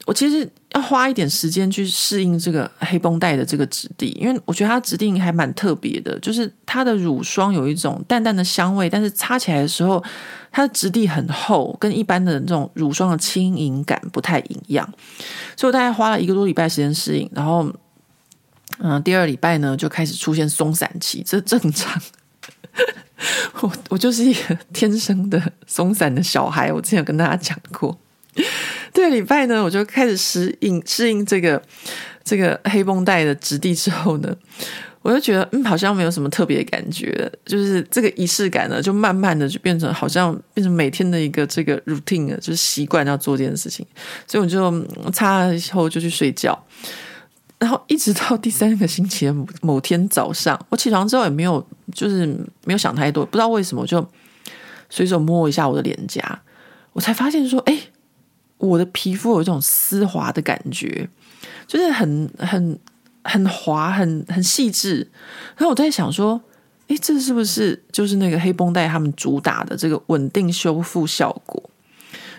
[0.06, 10.04] 我其实要花一点时间去适应这个黑绷带的这个质地，因为我觉得它质地还蛮特别的，就是它的乳霜有一种淡淡的香味，但是擦起来的时候，
[10.52, 14.86] 它的质地很厚，跟一般的这种乳霜的轻盈感不太一样。
[15.56, 17.72] 所以我大概花了一个多礼拜时间适应，然后，
[18.80, 22.02] 嗯，第二礼拜呢就开始出现松散期，这正常。
[23.62, 27.98] 我我就是一个天生的松散的小孩，我之前有跟大家讲过。
[28.94, 31.62] 这个礼拜呢，我就开始适应适应这个
[32.24, 34.34] 这个黑绷带的质地之后呢，
[35.02, 43.86] 我就觉得嗯，好像没有什么特别的感觉，就是这个仪式感呢，就慢慢的就变成好像变成每天的一个这个 routine，了就是习惯要做这件事情，
[44.28, 46.58] 所以我就擦了以后就去睡觉，
[47.58, 52.28] 然后一直到第三个星期的某天早上，我起床之后也没有就是
[52.64, 54.08] 没有想太多，不知道为什么就
[54.90, 56.42] 随手摸一下我的脸颊，
[56.94, 57.73] 我才发现说，哎。
[58.68, 61.08] 我的皮肤有一种丝滑的感觉，
[61.68, 62.80] 就是很很
[63.24, 65.08] 很滑，很很细致。
[65.58, 66.42] 然后我在想说，
[66.88, 71.70] 诶，这是不是就是那个黑绷带他们主打的这个稳定修复效果？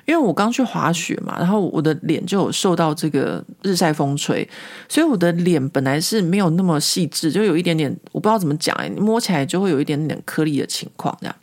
[0.07, 4.47] 因为我刚去滑雪嘛，然后我的脸就有受到这个日晒风吹，
[4.87, 11.35] 所以我的脸本来是没有那么细致，就有一点点我不知道怎么讲，诶，摸起来就会有一点点颗粒的情况这样。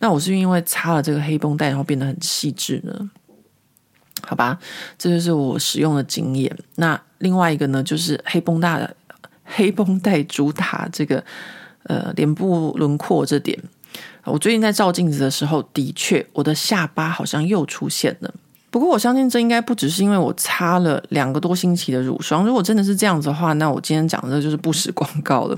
[0.00, 3.10] 那我是因为擦了这个黑绷带，然后变得很细致呢？
[4.26, 4.58] 好吧，
[4.98, 6.56] 这就是我使用的经验。
[6.76, 8.96] 那另外一个呢，就是黑绷带的
[9.44, 11.22] 黑绷带主打这个
[11.84, 13.58] 呃脸部轮廓这点。
[14.24, 18.34] 我最近在照镜子的时候，的确我的下巴好像又出现了。
[18.70, 22.44] 不过我相信这应该不只是因为我擦了两个多星期的乳霜。
[22.44, 25.56] 如果真的是这样子的话，那我今天讲的就是不实广告了。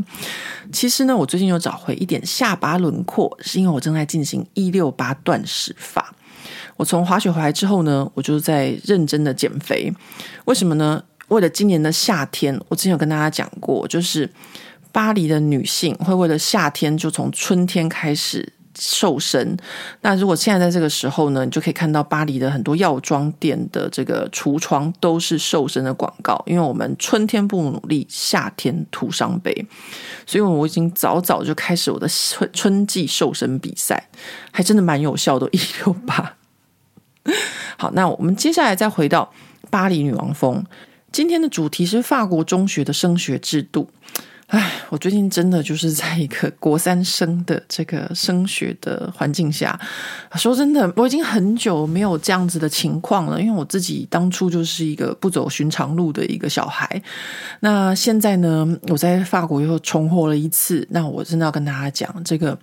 [0.71, 6.13] 其实呢，我最近又找回一点下巴轮廓，是因为我正在进行一六八断食法。
[6.77, 9.93] 我从滑雪回来之后呢，我就在认真的减肥。
[10.45, 11.03] 为什么呢？
[11.29, 14.31] 为了今年的夏天，我之前有跟大家讲过，就是
[14.93, 19.57] 巴黎的女性会为了夏天就从春天开始瘦身。
[20.03, 26.41] 那如果现在在这个时候呢，你就可以看到巴黎的很多药妆店的这个橱窗都是瘦身的广告。
[26.47, 29.67] 因为我们春天不努力，夏天徒伤悲。
[30.27, 34.09] 所以我已经早早就开始我的春春季瘦身比赛，
[34.53, 36.37] 还真的蛮有效的，一六八。
[37.77, 39.31] 好，那我们接下来再回到
[39.71, 40.65] 巴黎女王峰。
[41.13, 43.89] 今天的主题是法国中学的升学制度。
[44.49, 49.77] 唉，我最近真的就是在一个国三生的这个升学的环境下，
[50.37, 53.41] 说真的，我已经很久没有这样子的情况了。
[53.41, 57.03] 因为我自己当初就是一个不走寻常路的一个小孩，
[57.59, 60.87] 那现在呢，我在法国又重活了一次。
[60.91, 62.57] 那我真的要跟大家讲这个。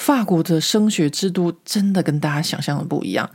[0.00, 3.28] 法国的升学制度真的跟大家想象的不一样。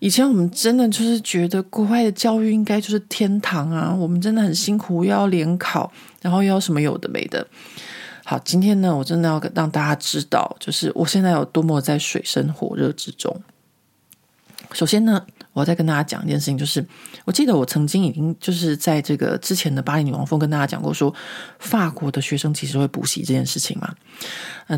[0.00, 5.90] 以前我们真的就是觉得国外的教育应该就是天堂啊，我们真的很辛苦，又要联考，
[6.20, 7.46] 然后又要什么有的没的。
[8.22, 13.40] 好，今天呢，我真的要让大家知道，就是我现在有多么在水深火热之中。
[14.72, 15.24] 首先呢。
[15.52, 16.84] 我再跟大家讲一件事情，就是
[17.24, 21.12] 我记得我曾经已经就是在这个之前的巴黎女王峰跟大家讲过说，
[21.58, 23.94] 法国的学生其实会补习这件事情嘛。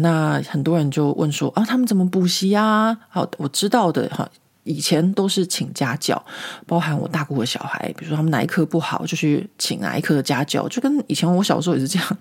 [0.01, 2.97] 那很多人就问说啊，他们怎么补习呀？
[3.09, 4.29] 好，我知道的哈，
[4.65, 6.23] 以前都是请家教，
[6.67, 12.19] 包含我大姑的小孩，比如说他们哪一科不好，就去请哪一科的家教，就跟以前我小时候也是这样。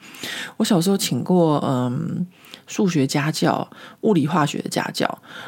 [0.58, 2.26] 我小时候请过嗯。
[2.68, 3.70] 数学家教、
[4.02, 5.06] 物理化学的家教，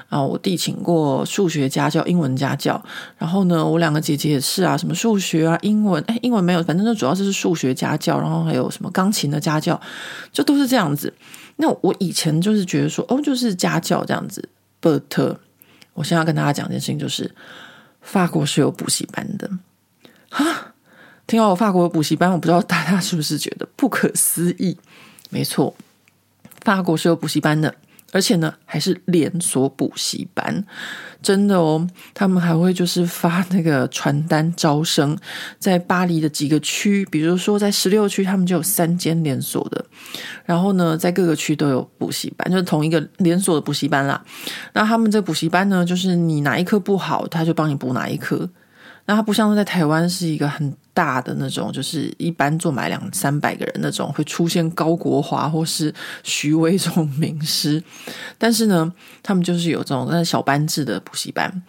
[0.10, 2.84] 然后我弟请过数学家教、英文家教，
[3.18, 9.80] 然后呢，我两个姐姐也是啊，什么数学啊、英文，哎，英文没有，反正就主要就是数学家教，然后还有什么钢琴的家教，
[10.34, 11.14] 就都是这样子。
[11.56, 14.50] 那我以前就是觉得说，哦，就是家教这样子
[14.82, 15.02] ，but
[15.94, 17.34] 我现在要跟大家讲一件事情，就是
[18.02, 19.50] 法国是有补习班的
[20.30, 20.74] 哈，
[21.28, 24.78] 听到我法国有补习班，我不知道大家是不是觉得不可思议？
[25.30, 25.76] 没错。
[26.62, 27.76] 法国是有补习班的，
[28.14, 30.64] 而且呢，还是连锁补习班，
[31.22, 31.86] 真的哦。
[32.14, 35.18] 他们还会就是发那个传单招生，
[35.58, 39.84] 在巴黎的几个区，比如说在十六区，他们就有三间连锁的。
[40.46, 44.24] 然后呢，在各个区都有补习班，就是同一个连锁的补习班啦。
[44.74, 48.48] 那他们这补习班呢，就是你哪一科不好，他就帮你补哪一科。
[49.06, 55.94] 那它不像在台湾是一个很大的那种，就是一般坐满两三百个人那种，会出现高国华或是
[56.24, 57.84] 徐威这种名师。
[58.38, 58.92] 但是呢，
[59.22, 61.64] 他们就是有这种那小班制的补习班。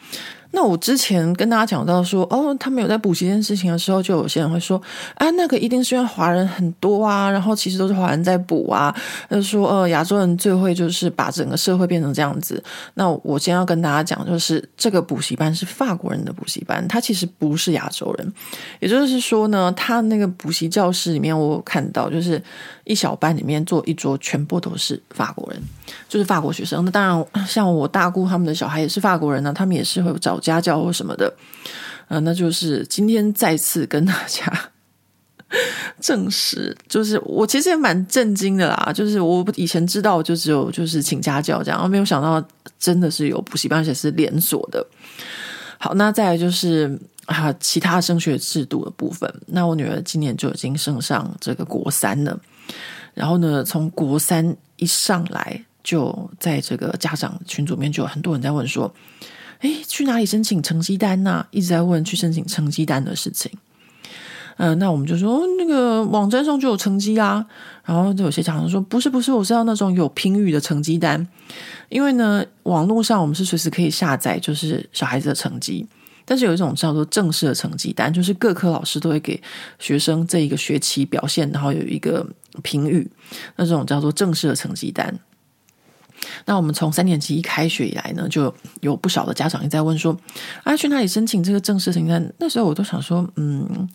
[0.55, 4.81] 那我之前跟大家讲到说，哦，他们有在补习这件事情的时候，就有些人会说，
[5.17, 8.95] 啊，那个一定是因为华人很多啊，然后其实都是华人在补啊，
[9.29, 12.63] 就说，呃，亚洲人最会就是把整个社会变成这样子。
[12.95, 18.33] 那我先要跟大家讲，就是这个补习班是法国人的补习班，他其实不是亚洲人，
[18.79, 22.41] 也就是说呢，他那个补习教室里面，我有看到就是
[22.85, 25.61] 一小班里面坐一桌，全部都是法国人，
[26.09, 26.85] 就是法国学生。
[26.85, 30.41] 那当然，像我大姑他们的小孩也是法国人呢，他们也是会找。
[30.45, 31.34] 家教或什么的，
[32.09, 34.70] 呃，那就是今天再次跟大家
[36.01, 38.92] 证实，就是我其实也蛮震惊的啦。
[38.95, 42.45] 就是我以前知道就只有就是请家教这样，没有想到
[42.78, 44.86] 真的是有补习班，而且是连锁的。
[45.78, 49.32] 好，那再来就是啊，其他升学制度的部分。
[49.47, 52.38] 那我女儿今年就已经升上这个国三了，
[53.14, 58.92] 然后呢，从国三一上来，就在这个家长群组面就有很多人在问说。
[59.65, 63.51] 哎，去哪里申请成绩单呐、一直在问去申请成绩单的事情。
[64.59, 67.45] 嗯、那我们就说那个网站上就有成绩啊。
[67.83, 71.27] 然后就有些家长说不是不是，我是要那种有评语的成绩单。
[71.89, 75.87] 因为呢，网络上我们是随时可以下载，就是小孩子的成绩。
[76.27, 79.43] 但是有一种叫做正式的成绩单，就是各科老师都会给
[79.79, 82.27] 学生这一个学期表现，然后有一个
[82.62, 83.11] 评语。
[83.57, 85.19] 那这种叫做正式的成绩单。
[86.47, 90.16] 那我们从三年级一开学以来呢，就有不少的家长也在问说
[90.64, 93.89] ：“啊，去哪里申请这个正式成绩单？”那时候我都想说：“嗯，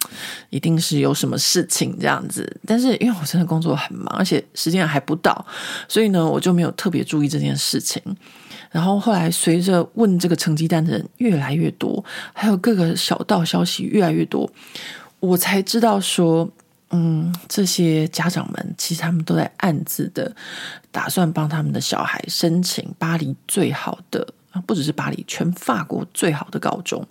[0.49, 5.45] 一定是有什么事情这样子。”但是因为我真的工作很忙，而且时间还不到，
[5.87, 8.01] 所以呢，我就没有特别注意这件事情。
[8.71, 12.03] 然后后来随着问这个成绩单的人越来越多，
[12.33, 14.51] 还有各个小道消息越来越多，
[15.19, 16.49] 我才知道说。
[16.91, 20.35] 嗯，这些家长们其实他们都在暗自的
[20.91, 24.27] 打算帮他们的小孩申请巴黎最好的，
[24.65, 27.05] 不只是巴黎，全法国最好的高中。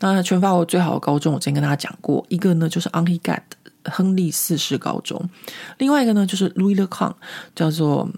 [0.00, 3.38] 那全法国最好的高中，我之前跟大家讲过，一个呢就是 Henri IV
[3.84, 5.30] 亨利四世高中，
[5.78, 7.14] 另外一个呢就是 Louis le Grand，
[7.54, 8.08] 叫做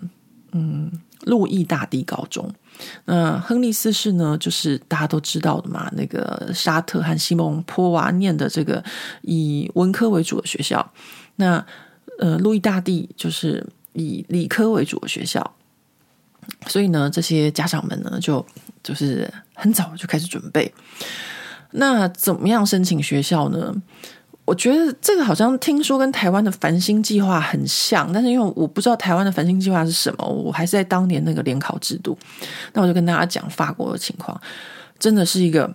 [0.53, 0.90] 嗯
[1.24, 2.51] 路易大帝高中。
[3.07, 8.83] 那亨利四世呢，就是大家都知道的嘛，那个沙特和西蒙波娃念的这个
[9.22, 10.93] 以文科为主的学校。
[11.37, 11.64] 那
[12.18, 15.55] 呃，路易大帝就是以理科为主的学校。
[16.68, 18.45] 所以呢，这些家长们呢，就
[18.83, 20.72] 就是很早就开始准备。
[21.72, 23.74] 那怎么样申请学校呢？
[24.47, 32.16] 我觉得这个好像听说跟台湾的繁星计划很像，但是因为我不知道台湾的繁星计划是什么，我还是在当年那个联考制度。
[32.72, 34.40] 那我就跟大家讲法国的情况，
[34.99, 35.74] 真的是一个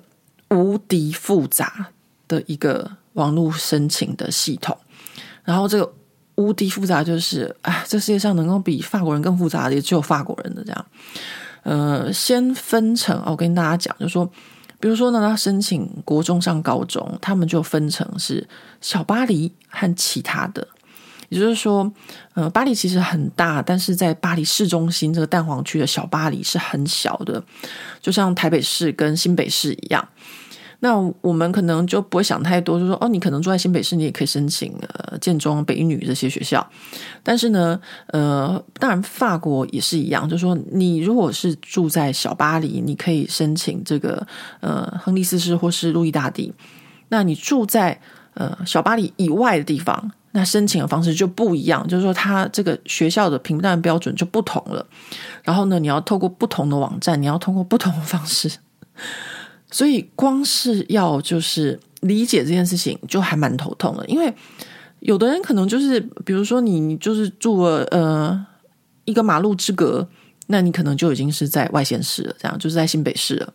[0.50, 1.88] 无敌复杂
[2.30, 4.76] 的一个网络申请的系统。
[5.44, 5.94] 然后这个
[6.36, 10.86] 无敌复杂，就是啊，这世界上能够比法国人更复杂的也只有法国人的这样。
[11.64, 14.28] 呃，先分成，我跟大家讲，就是说，
[14.82, 18.46] 比如说呢，他申请国中上高中，他们就分成是
[18.82, 20.68] 小巴黎和其他的。
[21.30, 21.90] 也就是说，
[22.34, 27.42] 呃，巴黎其实很大，但是在巴黎市中心这个蛋黄区的小巴黎是很小的，
[28.02, 30.06] 就像台北市跟新北市一样。
[30.82, 36.68] 那我们可能就不会想太多，就说哦，你可能住在新北市，你也可以申请呃建中、北女这些学校。
[37.24, 44.28] 但是呢，呃，当然法国也是一样，就是说你如果是住在小巴黎，你可以申请这个
[44.60, 46.54] 呃亨利四世或是路易大帝。
[47.10, 48.02] 那你住在
[48.34, 50.12] 呃小巴黎以外的地方。
[50.34, 54.88] 那申请的方式就不一样，就是说，它这个学校的评断标准就不同了。
[55.44, 58.50] 然后呢，你要透过不同的网站，你要通过不同的方式。
[59.72, 64.06] 所以，光是要就是理解这件事情，就还蛮头痛的。
[64.06, 64.32] 因为
[65.00, 68.46] 有的人可能就是，比如说你，你就是住了呃
[69.06, 70.08] 一个马路之隔，
[70.48, 73.54] 那你可能就已经是在外县市了，这样就是在新北市了。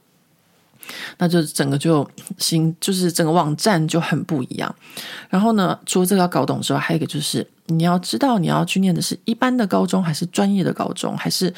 [1.18, 2.08] 那就整个就
[2.38, 4.72] 行，就是整个网站就很不一样。
[5.28, 11.52] 然后呢，除了这个要搞懂之外，还有一个就是你要知道你要去念的是一般的高中，还是专业的高中，还是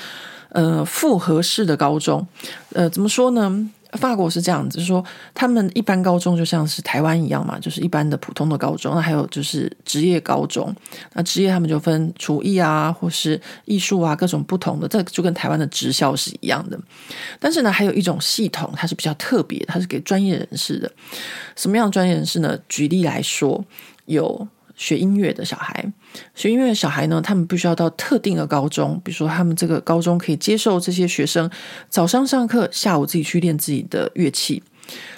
[0.48, 2.26] 呃复合式的高中？
[2.72, 3.70] 呃，怎么说呢？
[3.92, 8.94] 法国是这样子，就说他们一般高中就像是台湾一样嘛，就是一般的普通的高中。
[8.94, 10.74] 那还有就是职业高中，
[11.14, 14.86] 那职业他们就分厨艺啊，或是艺术啊，各种不同的。
[14.86, 16.78] 这就跟台湾的职校是一样的。
[17.38, 20.90] 但是呢，还有一种系统，它是比较特别，它是给专业人士的。
[21.56, 22.58] 什么样的专业人士呢？
[22.68, 23.64] 举例来说，
[24.06, 24.46] 有。
[24.78, 25.84] 学音乐的小孩，
[26.34, 31.50] 学音乐的小孩呢，他们必须要到特定的高中，比如说他们这个高中可以接受这些学生
[31.88, 34.62] 早上上课，下午自己去练自己的乐器。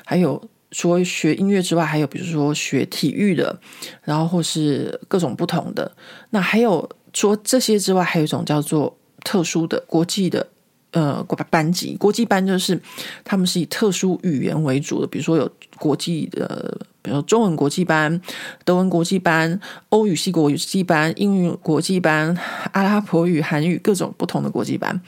[0.05, 3.59] 还有除了学音乐之外，还有比如说学体育的，
[4.03, 5.91] 然后或是各种不同的。
[6.31, 10.47] 那还有除了这些之外，还有一种叫做特殊的国际的。
[10.93, 12.77] 呃，班级国际班就是
[13.23, 15.49] 他们是以特殊语言为主的，比如说有
[15.79, 18.21] 国际的，比如中文国际班、
[18.65, 22.37] 德文国际班、欧语系国际班、英语国际班、
[22.73, 25.01] 阿拉伯语、韩语各种不同的国际班。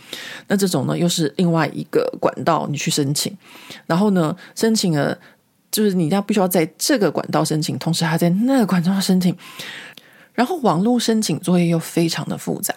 [0.49, 3.37] 那这种呢，又是另外一个管道，你去申请，
[3.87, 5.17] 然后呢，申请了
[5.71, 9.37] 就是你要必须要在这个管道申请，同时还在那个管道申请。
[10.35, 12.75] 然后网络申请作业又非常的复杂，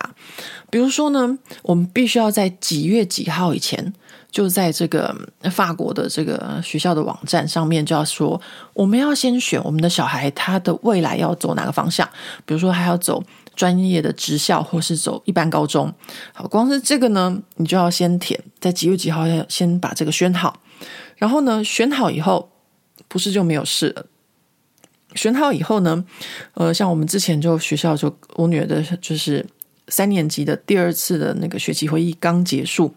[0.70, 3.93] 比如说呢，我们必须要在几月几号以前，
[4.36, 5.16] 就在这个
[5.50, 8.42] 法国的这个学校的网站上面就要说，
[8.74, 12.06] 我们要先选我们的小孩他的未来要走哪个方向，
[12.46, 13.24] 比如说还要走
[13.56, 15.90] 专业的职校，或是走一般高中。
[16.34, 20.60] 好，光是这个呢，你就要先填，在几月几号要先把这个选好，
[21.16, 22.52] 然后呢，选好以后，
[23.08, 24.06] 不是就没有事了。
[25.14, 26.04] 选好以后呢，
[26.56, 29.46] 呃，像我们之前就学校就我女儿的就是
[29.88, 32.94] 三年级的第二次的那个学期会议刚结束，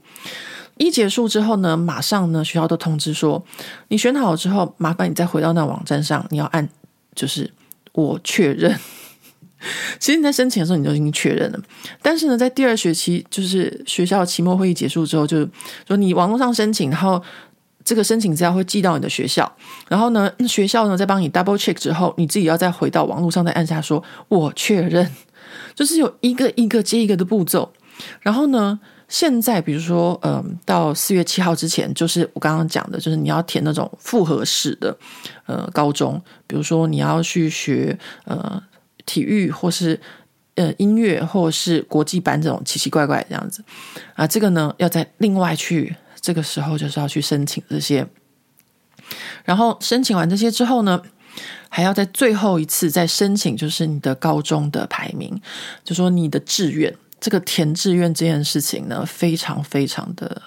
[0.79, 3.45] 一结束之后呢，马上呢学校都通知说，
[3.89, 6.69] 你选好了之后，麻烦你再回到那网站上，你要按
[7.15, 7.51] 就是
[7.93, 8.79] 我确认。
[9.99, 11.61] 其实你在申请的时候你就已经确认了，
[12.01, 15.49] 但是呢，在第二学期就是学校期末会议结束之后，就
[15.87, 17.23] 说你网络上申请，然后。
[17.85, 19.51] 这个申请资料会寄到你的学校，
[19.89, 25.11] 然后呢，学校呢再帮你 double check 之后，你自己要再回到网络上再按下说“我确认”，
[25.75, 27.73] 就是有一个一个接一个的步骤。
[28.21, 34.97] 然后呢，现在比如说，嗯、到四月七号之前，就是我刚刚讲的，就是你要填那种复合式的
[35.47, 38.63] 呃高中，比如说你要去学呃
[39.07, 39.99] 体育或是
[40.55, 43.65] 呃音乐或是国际班这种奇奇怪怪这样子
[44.15, 45.97] 啊，这个呢要在另外去。
[46.21, 48.07] 这个时候就是要去申请这些，
[49.45, 51.01] 然后申请完这些之后呢，
[51.69, 55.41] 还要在最后一次再申请，就是你的高中的排名，
[55.85, 60.41] 就说你的志愿，这个填志愿这件事情呢，非常非常的，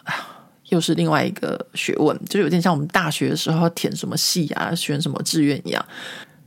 [0.70, 5.86] 又是另外一个学问，就有点像我们大学的时候要填什么系啊，选什么志愿一样。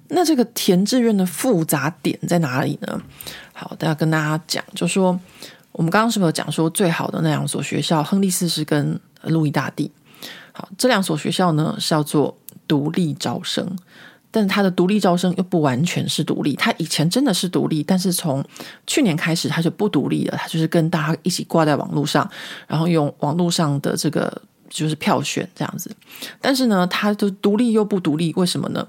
[0.08, 3.02] 那这个填志愿的复杂点在哪里呢？
[3.52, 5.18] 好，大家跟大家讲，就说
[5.72, 9.90] 我们刚刚是不是有讲说最好的那两所学校，亨利四世跟路易大帝，
[10.52, 12.36] 好，这两所学校呢是叫做
[12.68, 13.76] 独立招生，
[14.34, 18.44] 但他的独立招生又不完全是独立，他以前真的是独立，但是从
[18.84, 22.28] 去年开始他就不独立了，他就是跟大家一起挂在网络上，
[22.66, 25.88] 然后用网络上的这个就是票选这样子，
[26.40, 28.84] 但是呢，他就独立又不独立，为什么呢？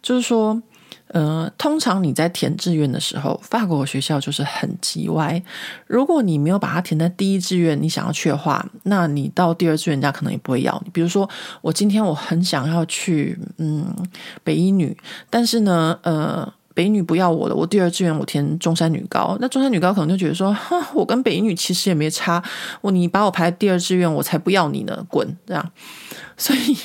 [0.00, 0.62] 就是说。
[1.08, 5.40] 呃，通常你在填志愿的时候，法国学校就是很机歪。
[5.86, 10.90] 如果你没有把它填在第一志愿，你想要去的话，那你到第二志愿，人家可能也不会要你。
[10.90, 11.28] 比如说，
[11.62, 13.86] 我今天我很想要去，嗯，
[14.42, 14.96] 北一女，
[15.30, 22.42] 但是呢，呃，北女不要我了，我第二志愿我填中山女高，那中山女高可能就觉得说，哈，我跟北女其实也没差，
[22.80, 25.72] 我你把我排第二志愿，我才不要你呢，滚这样。
[26.36, 26.76] 所以，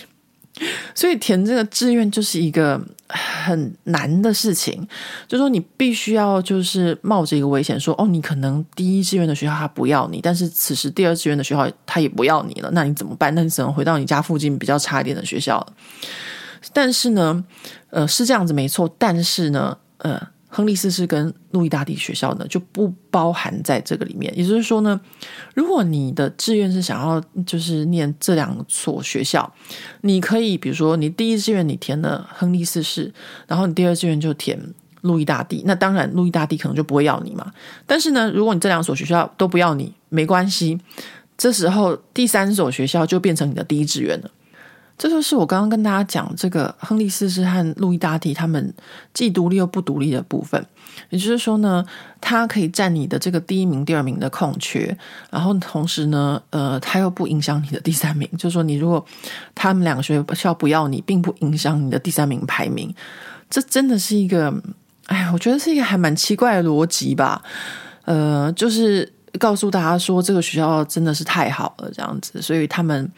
[0.93, 4.87] 所以填这个志愿就是一个很难的事情，
[5.27, 13.33] 就说你必须要就是冒着一个危险，说哦，你可能第一志愿的学校他不要你，但是此时第二志愿的学校他也不要你了，那你怎么办？
[13.33, 15.73] 那你只能回到你家附近比较差一点的学校了。
[16.73, 17.43] 但是呢，
[17.89, 18.93] 呃，是这样子没错。
[18.99, 20.21] 但是呢，呃，
[20.53, 24.31] 亨利四世跟路易大帝学校呢就不包含在这个里面。
[24.37, 24.99] 也就是说呢，
[25.55, 29.51] 如果你的志愿是想要就是念这两所学校，
[30.01, 33.11] 你可以比如说你第一志愿你填了亨利四世，
[33.47, 34.59] 然后你第二志愿就填
[34.99, 35.63] 路易大帝。
[35.65, 37.51] 那当然，路易大帝可能就不会要你嘛。
[37.87, 40.77] 但是呢，如果你这两所学校都不要你，没关系。
[41.37, 44.29] 这时候第三所学校就变成你的第一志愿了。
[45.01, 48.71] 这就是我刚刚跟大家讲这个亨利四世和路易大帝他们
[49.15, 50.63] 既独立又不独立的部分，
[51.09, 51.83] 也就是说呢，
[52.21, 54.95] 他可以占你的这个第一名、第二名的空缺，
[55.31, 58.29] 然后同时呢，呃，他又不影响你的第三名。
[58.37, 59.03] 就是说，你如果
[59.55, 62.93] 他们两个学校不要你，并不影响你的第三名排名。
[63.49, 64.53] 这真的是一个，
[65.07, 67.41] 哎，我觉得是一个还蛮奇怪的逻辑吧。
[68.05, 73.11] 呃，就是告诉大家说，这个学校真的是太好了，这样子，所以他们。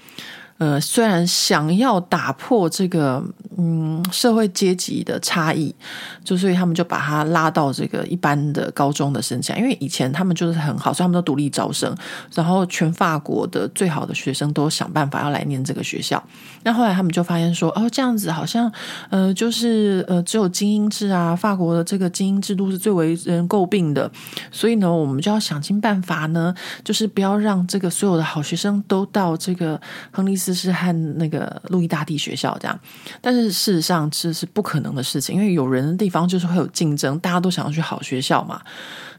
[0.60, 3.22] 呃，虽然想要打破这个
[3.58, 5.76] 嗯社会阶级的差异，
[6.24, 11.94] 就所以他们就把他拉到这个一般的高中的生下，因为以前他们就是很好，所以他们都独立招生，
[12.34, 16.24] 然后全法国的最好的学生都想办法要来念这个学校。
[16.64, 18.72] 那后来他们就发现说，哦，这样子好像
[19.10, 24.10] 呃就是呃只有精英制啊，法国的这个精英制度是最为人诟病的，
[24.50, 26.54] 所以呢，我们就要想尽办法呢，
[26.86, 29.82] 就是不要让这个所有的好学生都到这个
[30.12, 30.53] 亨利斯。
[30.54, 32.80] 是和那个路易大帝学校这样，
[33.22, 38.62] 但是事实上这是不可能的事情，因为有人的地方就是会有竞争，大家都想要去好学校嘛，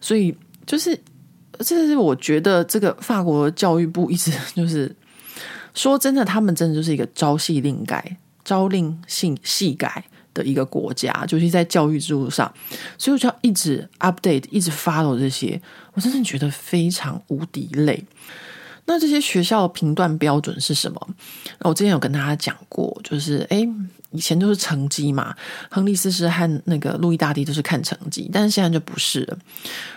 [0.00, 0.98] 所以就是
[1.58, 4.94] 这是我觉得这个法国教育部一直 就是
[5.74, 12.52] 说真的，他们真的就是一个朝令改、朝令夕夕改的一个国家，就是在教育制度上，
[12.98, 15.60] 所以我就要一直 update，一直 follow 这些，
[15.94, 18.04] 我真的觉得非常无敌累。
[18.86, 21.08] 那这些学校评断标准是什么？
[21.60, 23.68] 那我之前有跟大家讲过，就是诶
[24.10, 25.34] 以前都是成绩嘛，
[25.70, 29.38] 亨利四世和那个路易大帝都是看成绩，但是现在就不是了。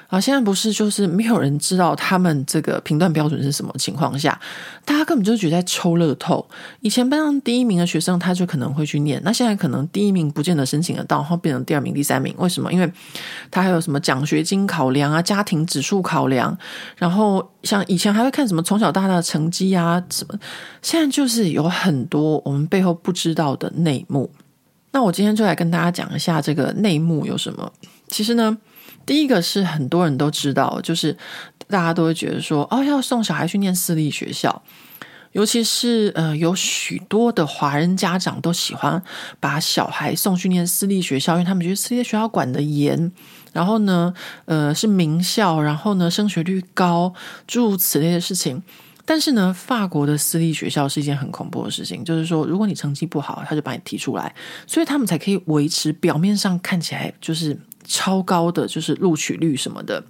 [0.07, 4.39] 啊，现在不是就是没有人知道他们这个评断标准是什么情况下，
[4.85, 6.47] 大家根本就觉得在抽乐透。
[6.79, 12.33] 以前班上第一名的学生，他就可能会去念，那现在可能第一名不见得申请得到，然后变成第二名、第三名。
[12.37, 12.71] 为什么？
[12.71, 12.89] 因为
[13.51, 16.57] 他还有什么奖学金考量啊、家庭指数考量，
[16.95, 20.39] 然后像以前还会看什么从小到大的成绩啊什么，
[20.81, 24.31] 现在就是有很多我们背后不知道的内幕。
[24.93, 27.69] 那我今天就来跟大家讲一下这个内幕有什么。
[28.07, 28.57] 其实呢。
[29.07, 31.17] 第一个是很多人都知道，就是
[31.67, 34.61] 大家都会觉得说，哦，要送小孩去念私立学校，
[35.31, 39.01] 尤其是呃，有许多的华人家长都喜欢
[39.39, 43.11] 把小孩送去念私立学校，因为他们觉得私立学校管得严，
[43.53, 47.13] 然后呢，呃，是名校，然后呢，升学率高，
[47.47, 48.61] 诸如此类的事情。
[49.05, 54.35] 但是呢，法国的私立学校是一件很恐怖的事情，就是说，如果你成绩不好，他就把你踢出来，
[54.67, 57.57] 所以他们才可以维持表面上看起来就是。
[57.87, 60.03] 超高的就是录取率什么的，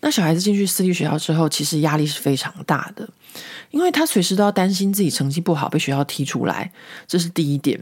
[0.00, 3.08] 那小孩子进去私立学校之后，其实压力是非常大的，
[3.70, 6.72] 因为他随时都要担心自己成绩不好被学校踢出来，
[7.06, 7.78] 这是第一点。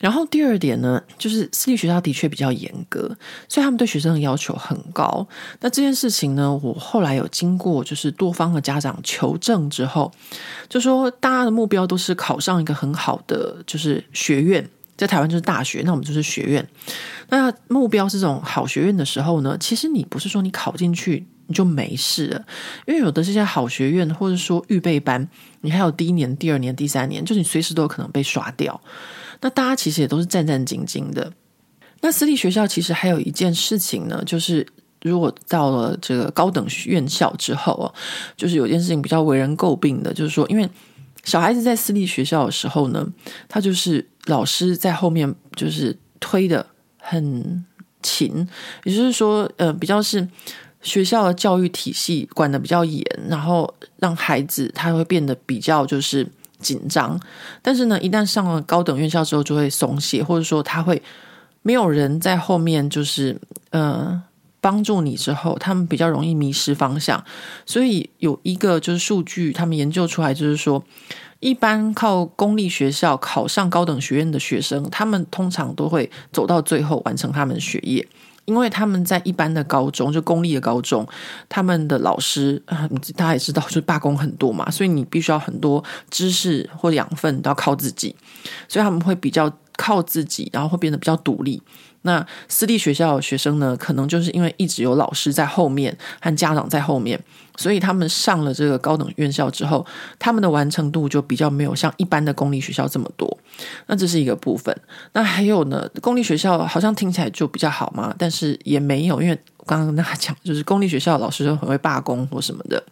[0.00, 3.16] 然后第二点呢，就是私立学校的确比较严格，
[3.48, 5.26] 所以他们对学生的要求很高。
[5.60, 10.12] 那这件事情呢，我后来有经过就是多方的家长求证之后，
[10.68, 14.68] 就说大家的目标都是考上一个很好的就是学院。
[14.96, 16.64] 在台湾就是大学，那我们就是学院。
[17.34, 22.44] 那目标是这种好学院的时候呢，其实你不是说你考进去你就没事了，
[22.86, 25.28] 因为有的这些好学院或者说预备班，
[25.62, 28.80] 你还有第一年、第二年、第三年，就是你随时都有可能被刷掉。
[29.40, 31.32] 那大家其实也都是战战兢兢的。
[32.00, 34.66] 那私立学校其实还有一件事情呢，就是
[35.02, 37.92] 如果到了这个高等院校之后啊，
[38.36, 40.68] 就是有件事情比较为人诟病的，就是说因为。
[41.26, 43.02] 小孩子在私立学校的时候呢，
[43.48, 46.66] 他就是老师在后面就是推的
[47.06, 47.64] 很
[48.02, 48.48] 勤，
[48.84, 50.26] 也就是说，呃，比较是
[50.80, 56.26] 学校的教育体系管得比较严，然后让孩子他会变得比较就是
[56.58, 57.20] 紧张。
[57.60, 61.02] 但是呢，一旦上了高等院校之后，就会松懈，或者说他会
[61.62, 63.38] 没有人在后面就是
[63.70, 64.22] 呃
[64.60, 67.22] 帮助你之后，他们比较容易迷失方向。
[67.66, 70.82] 所以有一个就是数据，他们研究出来就是说。
[71.44, 78.08] 一般靠公立学校考上高等学院的学生，他们通常都会走到最后完成他们的学业。
[78.46, 81.06] 因为他们在一般的高中，就公立的高中，
[81.50, 88.16] 他们的老师啊，大家也知道，就是罢工很多嘛，所以你必须要很多知识或养分都要靠自己，
[88.66, 91.62] 所以他们会比较靠自己，然后会变得比较独立。
[92.06, 97.18] 那私立学校学生呢，可能就是因为一直有老师在后面和家长在后面，
[97.56, 99.84] 所以他们上了这个高等院校之后，
[100.18, 103.38] 他们的完成度就比较没有像一般的公立学校这么多。
[103.86, 104.74] 那这是一个部分。
[105.14, 109.34] 那还有呢，公立学校好像听起来就比较好嘛，但是也没有，因为
[109.66, 112.82] 刚刚跟大家讲，就是公立学校老师都很会罢工或什么的。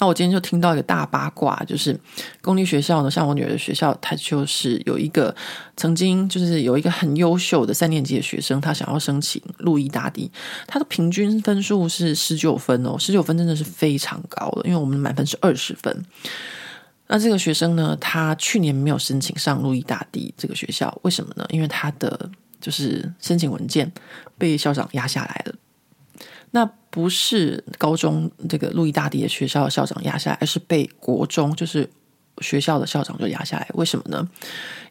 [0.00, 1.94] 那我今天就听到一个大八卦，就是
[2.40, 5.34] 公立学校呢，像我女儿的学校，她就是有一个
[5.76, 10.30] 曾经就是有一个很优秀的三年级的学生，他想要申请路易大帝，
[10.66, 16.04] 他的平均分数是十九分哦，十九分真的是非常高的，因为我们满分是二十分。
[17.08, 21.44] 那这个学生呢，他去年没有申请上路易大帝这个学校，为什么呢？
[21.50, 23.92] 因为他的就是申请文件
[24.38, 25.54] 被校长压下来了。
[26.52, 31.88] 那不是高中这个路易大地的学校的校长压下来，而是被国中就是
[32.40, 33.68] 学校的校长就压下来。
[33.74, 34.28] 为什么呢？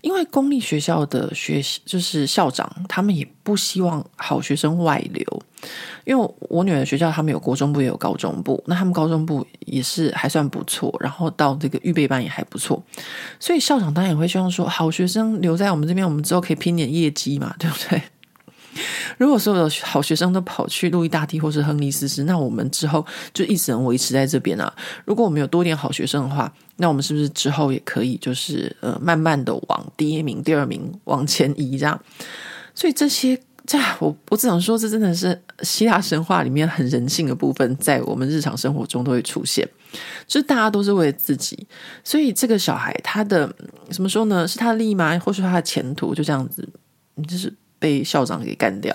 [0.01, 5.43] 因为公立学校的学就是校长，他们也不希望好学生外流。
[6.05, 12.81] 因为我女儿学校，他们有国中部也有高中部，那他们高中部也是还算不错，然后到这个预备班也还不错，
[13.41, 18.01] 所以校长当然也会希望说，好学生留在我们这边，我们之后可以拼点业绩嘛，对不对？
[19.17, 24.74] 如果所有的好学生都跑去路易大帝或是亨利斯斯，那我们之后就一直能维持在这边啊。
[25.05, 31.99] 如果我们有多点好学生的话，那我们是不是之后也可以就是呃慢慢的往第一名、第二名往前移这样？
[32.74, 39.67] 所以这些这我我只想说，这真的是希腊神话里面很人性的部分，在我们日常生活中都会出现。
[40.28, 41.67] 就是大家都是为了自己，
[42.03, 43.53] 所以这个小孩他的
[43.89, 44.47] 怎么说呢？
[44.47, 45.17] 是他的利益吗？
[45.20, 46.67] 或是他的前途就这样子，
[47.28, 47.53] 就是。
[47.80, 48.93] 被校长给干掉，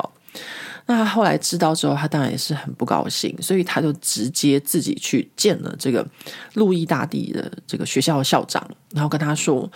[0.87, 6.07] 那他后来知道之后，他当然也是很不高兴，所以他就直接自己去见了这个
[6.53, 9.71] 陆医大帝的这个学校的校长，然后跟他说：“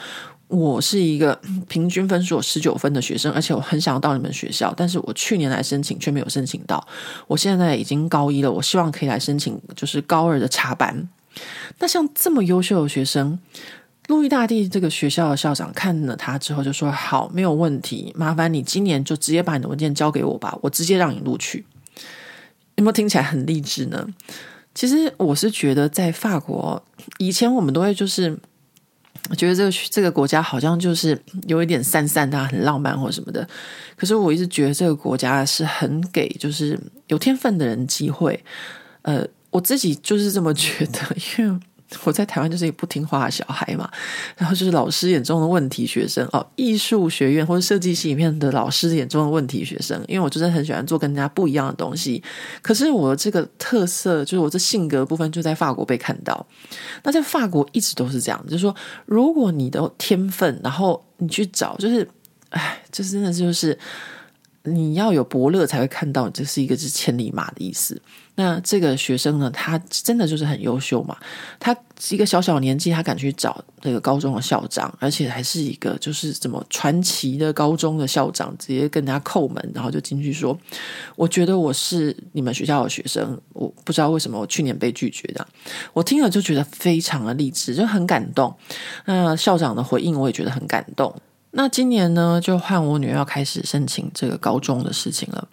[0.48, 6.86] 我是一个平均分数十九分的学生，而且我很想要到你们学校，但是我去年来申请却没有申请到，
[7.26, 11.09] 我现在已经高一了，我希望可以来申请，就是高二的插班。
[11.78, 13.38] 那像这么优秀的学生。”
[14.09, 21.64] 路易大帝这个学校的校长看了他之后就说：“好，没有问题，麻烦你今年就直接把你的文件交给我吧，我直接让你录取。”
[22.76, 24.09] 有没有听起来很励志呢？
[24.74, 26.82] 其实我是觉得，在法国
[27.18, 28.34] 以前我们都会就是
[29.36, 33.46] 觉得这个这个国家好像就是有一点散散的、很浪漫或什么的。
[33.94, 36.78] 可是我一直觉得这个国家是很给就是
[37.09, 38.42] 有天分的人机会。
[39.02, 41.00] 呃，我自己就是这么觉得，
[41.38, 41.61] 因为。
[42.05, 43.91] 我在台湾就是一个不听话的小孩嘛，
[44.36, 52.22] 然后就是老师眼中的问题学生哦，艺术学院或者设计系里面的老师眼中的问题学生，因为我就是很喜欢做跟人家不一样的东西。
[52.61, 56.47] 可是我这个特色，就是我这性格部分，就在法国被看到。
[57.03, 58.74] 那在法国一直都是这样，就是说，
[59.07, 62.07] 如果你的天分，然后你去找，就是，
[62.51, 63.78] 哎，这真的就是。
[64.74, 68.00] 你要有伯乐才会看到，这是一个是千里马的意思。
[68.34, 71.16] 那这个学生呢，他真的就是很优秀嘛。
[71.58, 71.76] 他
[72.10, 80.56] 一个小小年纪，他敢去找那个高中的校长，而且还是一个就是怎么传奇的高中的校长，直接跟人家叩门，然后就进去说
[81.16, 85.44] ：“我觉得我是你们学校的学生，我不知道为什么我去年被拒绝的。”
[85.92, 88.54] 我听了就觉得非常的励志，就很感动。
[89.06, 91.12] 那校长的回应我也觉得很感动。
[91.51, 95.49] 那今年呢，就换我女儿要开始申请这个高中的事情了。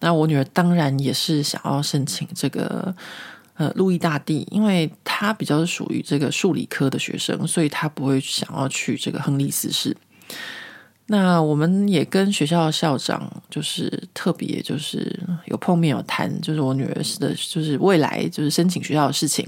[0.00, 2.94] 那我女儿当然也是想要申请这个
[3.54, 9.94] 呃路易大地，因为她比较属于这个数理科的学生，所以她不会想要去这个亨利斯市。
[11.06, 19.46] 那我们也跟学校的校长就是特别就是有碰面有谈，就是我女儿的，就是未来就是申请学校的事情。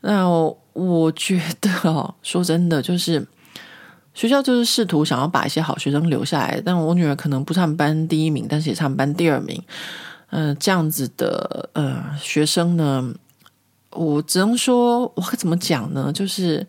[0.00, 3.26] 那我，我觉得哦，说真的就是。
[4.18, 9.62] 学校就是试图想要把一些好学生留下来，但我女儿可能不是他们班第一名，但是也是他们班第二名。
[10.30, 13.14] 嗯、呃，这样子的呃学生呢，
[13.92, 16.12] 我只能说，我该怎么讲呢？
[16.12, 16.66] 就是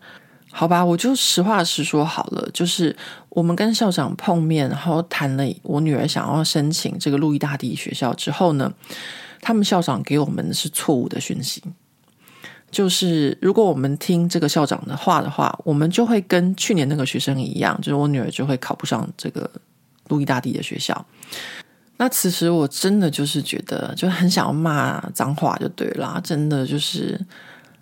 [0.52, 2.48] 好吧，我就实话实说好了。
[2.54, 2.96] 就是
[3.30, 8.72] 我们跟校长碰面，然后谈了我女儿想要申请这个路易大帝学校之后呢，
[9.40, 11.60] 他们校长给我们是错误的讯息。
[12.70, 19.50] 就是如果我们听这个校长的话的话，我们就会跟去年那个学生一样，就是我女儿就会考不上这个
[20.08, 21.04] 路易大帝的学校。
[21.96, 27.20] 那此时我真的就是觉得，就很想要骂脏话就对啦，真的就是，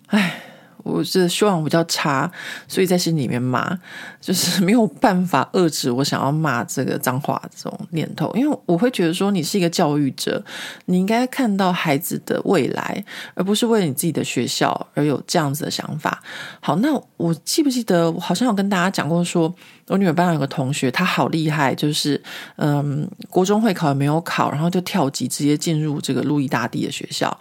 [0.07, 0.41] 唉，
[0.89, 2.29] 我这修养比较差，
[2.67, 3.77] 所以在心里面骂，
[4.19, 8.31] 就是没有办法遏制我想要骂这个脏话这种念头。
[8.35, 10.43] 因为我会觉得说，你是一个教育者，
[10.85, 16.21] 你应该看到孩子的未来，而不是为了你自己的学校而有这样子的想法。
[16.59, 19.55] 好，那我记不记得我好像有跟大家讲过说，说
[19.89, 22.21] 我女儿班上有个同学，她好厉害，就是
[22.57, 27.37] 嗯，国中会考也没有考，然后就跳级直接进入这个路易大帝的学校。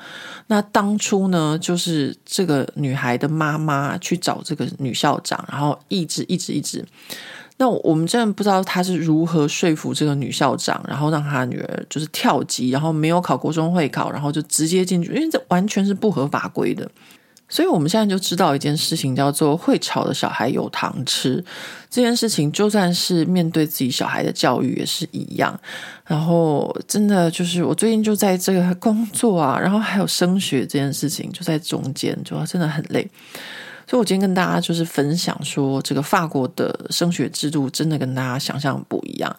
[0.46, 6.84] 那当初呢，就是这个女孩的妈妈去找这个女校长，然后一直一直一直。
[7.59, 16.88] 那我们真的不知道她是如何说服这个女校长，然后让她女儿就是跳级，然后没有考国中会考，然后就直接进去，因为这完全是不合法规的。
[17.49, 21.42] 所以我们现在就知道一件事情，叫做会吵的小孩有糖吃。
[21.88, 25.59] 这件事情就算是面对自己小孩的教育也是一样。
[26.05, 33.09] 然后真的就是我最近就在这个工作啊，然后还有升学这件事情就在中间，就真的很累。
[33.86, 39.34] 所以我今天跟大家就是分享说，这个法国的升学制度真的跟大家想象不一样。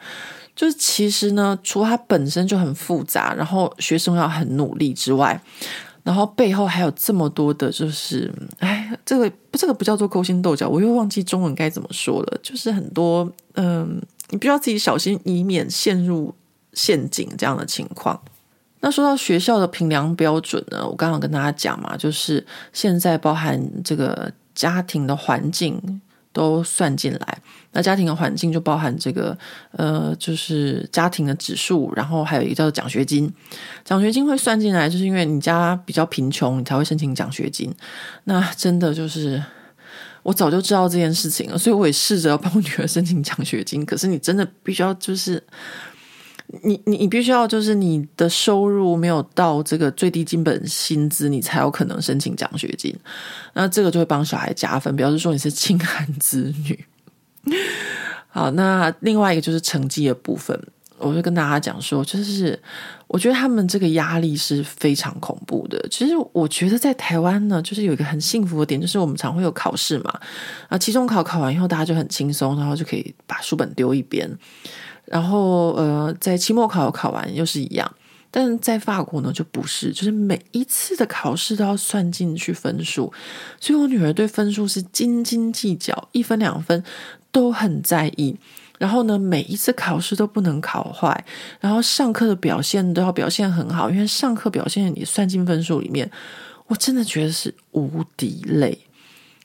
[0.55, 5.39] 就是其实呢，除了它本身就很复杂，然后学生要很努力之外。
[6.09, 12.39] 然后背后还有这么多的，就是哎，这个这个不叫做勾心斗角，我又忘记中文该怎么说了。
[12.41, 14.01] 就是很多，嗯，
[14.31, 16.33] 你必须要自己小心，以免陷入
[16.73, 18.19] 陷阱这样的情况。
[18.79, 22.43] 那说到学校的评量标准呢，我刚刚跟大家讲嘛，就是
[22.73, 26.01] 现在包含这个家庭的环境。
[26.31, 27.37] 都算进来，
[27.71, 29.37] 那家庭的环境就包含这个，
[29.71, 33.31] 呃，就是家庭的指数，然后还有一个叫做奖学金，
[33.83, 37.73] 奖学金会算进来，就是因为你家比较贫穷，你才会申请奖学金。
[38.25, 39.43] 那真的就是，
[40.23, 43.85] 我早就知道这件事情了，所以我也试着要帮我女儿申请奖学金。
[43.85, 45.43] 可是你真的必须要就是。
[46.63, 52.95] 你你你必须要就是你的收入没有到这个最低基本薪资，你才有可能申请奖学金。
[53.53, 56.85] 那这个就会帮小孩加分，表示说你是清寒子女。
[58.29, 60.59] 好，那另外一个就是成绩的部分，
[60.97, 62.59] 我就跟大家讲说，就是
[63.07, 65.83] 我觉得他们这个压力是非常恐怖的。
[65.89, 70.19] 其实我觉得在台湾呢，就是有一个很幸福的点，就是我们常会有考试嘛，
[70.67, 74.29] 啊，期中考考完以后，大家就很轻松，然后就可以把书本丢一边。
[75.09, 77.91] 然后，呃，在期末考考完又是一样，
[78.29, 83.11] 但在法国呢就不是，就是每一次的考试都要算进去分数，
[83.59, 86.83] 所以我女儿对分数是斤斤计较，一分两分
[87.31, 88.37] 都很在意。
[88.77, 91.25] 然后呢，每一次考试都不能考坏，
[91.59, 96.09] 然后上课的表现都要表现很好，因为上课表现你算进分数里面，
[96.67, 98.77] 我真的觉得是无敌累。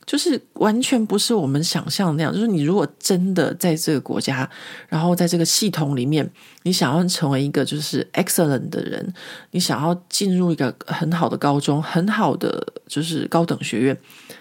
[0.06, 2.32] 就是完全不是我们想象那样。
[2.32, 4.48] 就是你如果真的在这个国家，
[4.88, 6.30] 然后在这个系统里面，
[6.62, 9.12] 你想要成为一个就是 excellent 的人，
[9.50, 13.96] 你想要进入一个很好的高中、很好的就是高等学院，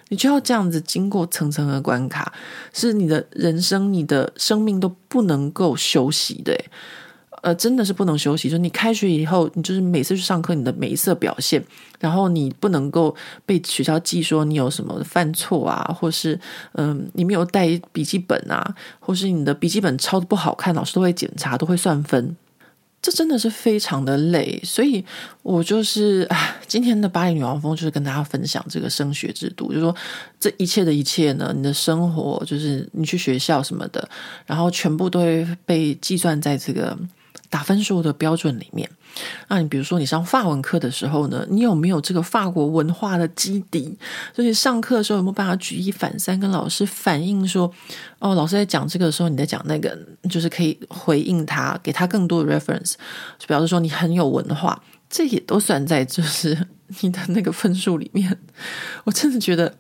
[0.10, 2.34] 你就要这样子经过层层的关卡，
[2.74, 6.54] 是你的人生、你的生命都不能够休息的。
[7.44, 8.50] 呃，真的是不能休息。
[8.50, 11.62] 就你开学以后，你就是每次去上课，你的每一次表现，
[12.00, 13.14] 然后你不能够
[13.46, 16.40] 被学校记说你有什么犯错啊，或是
[16.76, 22.34] 嗯、你没有带笔记本啊，或是你的笔记本抄得不好看，老师都会检查，都会算分。
[23.02, 24.58] 这真的是非常的累。
[24.64, 25.04] 所以
[25.42, 29.94] 我就是啊，今天的巴黎女王风就是跟大家分享这个升学制度，就是说
[30.40, 34.08] 这一切的一切呢，你的生活就是你去学校什么的，
[34.46, 36.98] 然后全部都会被计算在这个。
[37.54, 38.90] 打分数的标准里面，
[39.48, 43.96] 那你比如说你上法文课的时候呢，你有没有这个法国文化的基底？
[44.36, 47.72] 所以上课的时候有没有办法举一反三，跟老师反映说，
[48.18, 49.96] 哦，老师在讲这个的时候，你在讲那个，
[50.28, 52.96] 就是可以回应他，给他更多的 reference，
[53.38, 56.58] 就表示说你很有文化，这也都算在就是
[57.02, 58.36] 你的那个分数里面。
[59.04, 59.78] 我真的觉得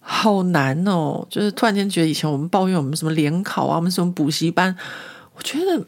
[0.00, 4.74] 好难哦，就是突然间觉得以前我们抱怨我们什么联考啊，我们什么补习班，
[5.34, 5.84] 我觉得。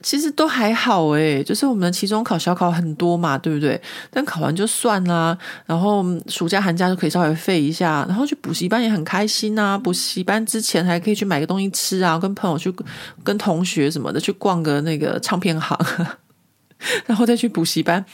[0.00, 3.80] 其实都还好诶，就是我们的期中考、小考很多嘛，对不对？
[4.10, 5.36] 但考完就算啦，
[5.66, 9.76] 然后暑假、寒假就可以稍微废一下，然后去补习班也很开心啊。
[9.76, 12.72] 补习班之前还可以去买个东西吃啊，跟朋友去、
[13.24, 15.76] 跟同学什么的去逛个那个唱片行，
[17.06, 18.04] 然后再去补习班，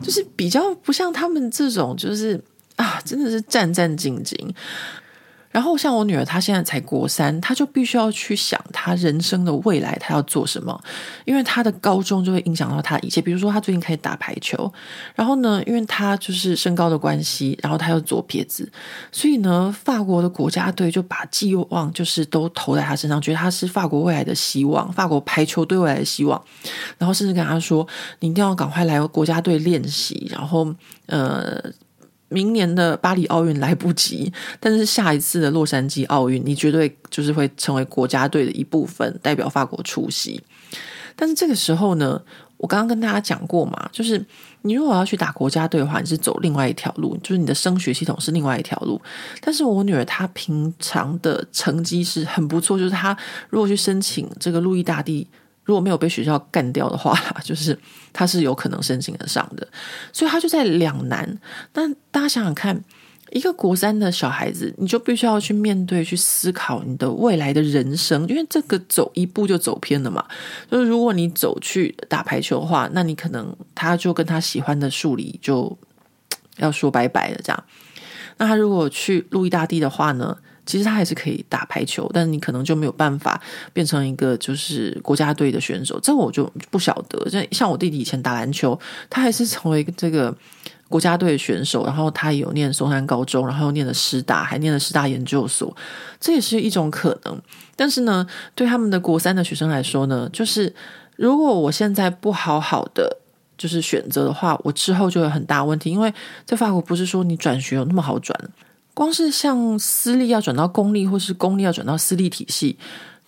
[0.00, 2.42] 就是比较不像他们这种，就是
[2.76, 4.38] 啊，真的是战战兢兢。
[5.58, 10.80] 然后像我女儿，她现在才国三，她就必须要去想她人生的未来，她要做什么，
[11.24, 13.20] 因为她的高中就会影响到她一切。
[13.20, 14.72] 比如说，她最近开始打排球，
[15.16, 18.70] 然后呢，因为她就是身高的关系，然后她又左撇子，
[19.10, 26.40] 所以呢，法国的国家队就把寄望就是都投在她身上，觉得她是法国未来的希望，法国排球队未来的希望，
[26.98, 27.84] 然后甚至跟她说
[28.20, 30.72] ：“你一定要赶快来国家队练习。”然后，
[31.06, 31.60] 呃。
[32.28, 40.42] 明年的巴黎奥运来不及，但是下一次的洛杉矶奥运，你绝对就是会成为国家队的一部分，代表法国出席。
[41.16, 42.20] 但是这个时候呢，
[42.58, 44.24] 我刚刚跟大家讲过嘛，就是
[44.62, 49.00] 你如果要去打国家队的话，你是走另外一条路，就是你的升学系统是另外一条路。
[49.40, 53.16] 但是我女儿她平常的成绩是很不错，就是她
[53.48, 55.26] 如果去申请这个路易大帝，
[55.68, 57.14] 如果没有被学校干掉的话，
[57.44, 57.78] 就是
[58.12, 59.68] 他是有可能申请得上的。
[60.12, 61.38] 所以他就在两难。
[61.74, 62.82] 那大家想想看。
[63.30, 70.24] 一个国三的小孩子，你就必须要去面对、去思考你的未来的人生，因为这个走一步就走偏了嘛。
[70.70, 75.76] 就是如果你走去打排球的话，那你可能他就跟他喜欢的数理就
[76.56, 77.38] 要说拜拜了。
[77.44, 77.64] 这样，
[78.38, 80.34] 那他如果去路易大帝的话呢，
[80.68, 83.40] 其实他还是可以打排球，但你可能就没有办法
[83.72, 85.98] 变成一个就是国家队的选手。
[85.98, 87.28] 这我就不晓得。
[87.28, 88.78] 像像我弟弟以前打篮球，
[89.10, 90.32] 他还是成为这个。
[90.90, 95.76] 国家队的选手，然后他也有念松山高中，然后又念了师大，还念了师大研究所，
[96.18, 97.38] 这也是一种可能。
[97.76, 100.74] 但是呢，对他们的国三的学生来说呢，就是
[101.16, 103.18] 如果我现在不好好的
[103.58, 105.90] 就是选择的话，我之后就有很大问题。
[105.90, 106.10] 因为
[106.46, 108.34] 在法国不是说你转学有那么好转，
[108.98, 112.76] 光是像私立要转到公立，或是公立要转到私立体系。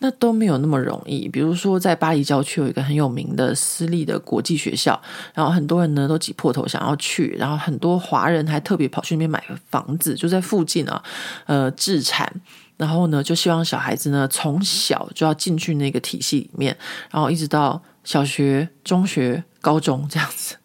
[0.02, 1.28] 那都没有那么容易。
[1.28, 5.01] 比如说，在巴黎郊区有一个很有名的私立的国际学校，
[5.32, 11.01] 然后很多人呢都挤破头想要去，然后很多华人还特别跑去那边买个房子，就在附近啊，
[11.47, 12.32] 呃，置产，
[12.78, 16.76] 然后呢就希望小孩子呢从小就要进去那个体系里面，
[17.10, 20.56] 然后一直到小学、中学、高中这样子。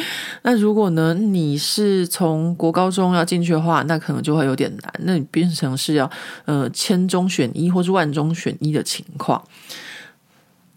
[0.42, 4.94] 那如果呢，你是从国高中要进去的话，那可能就会有点难。
[5.00, 6.10] 那你变成是要
[6.44, 9.42] 呃千中选一或是万中选一的情况。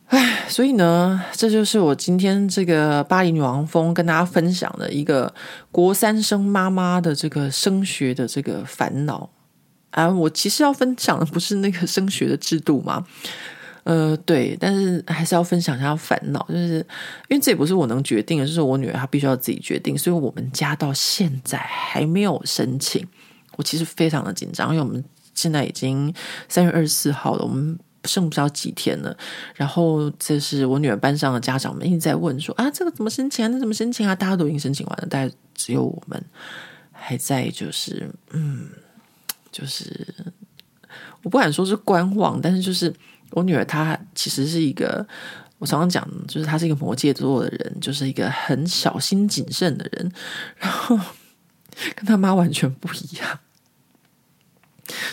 [0.07, 5.31] 唉，所以呢，这就是我今天这个巴黎女王蜂跟大家分享的一个
[5.71, 9.29] 国三生妈妈的这个升学的这个烦恼
[9.91, 10.09] 啊。
[10.09, 13.05] 我其实要分享的不是那个升学的制度吗？
[13.89, 16.75] 呃，对，但是还是要分享一下烦恼，就是
[17.27, 23.03] 因为这也不是我能决定的，就是我女儿她必须要自己决定，所以我们家到现在还没有申请。
[23.57, 25.03] 我其实非常的紧张，因为我们
[25.33, 26.13] 现在已经
[26.47, 29.17] 三月二十四号了，我们剩不知道几天了。
[29.55, 33.47] 然后这是我女儿班上的家长们一直在问说啊，这个怎么申请啊？
[33.47, 34.13] 那怎么申请啊？
[34.13, 36.23] 大家都已经申请完了，但只有我们
[36.91, 38.69] 还在，就是嗯，
[39.51, 40.13] 就是
[41.23, 42.93] 我不敢说是观望，但是就是。
[43.31, 45.05] 我女儿她其实是一个，
[45.57, 50.11] 我常常讲，就是她是一个摩羯座的人，就是一个很小心谨慎的人，
[50.57, 50.97] 然后
[51.95, 53.39] 跟她妈完全不一样，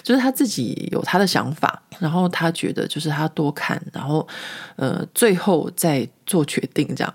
[0.03, 4.27] 就是她自己有她的想法，然后她觉得就是她多看，然后
[4.77, 7.15] 呃，最后再做决定这样。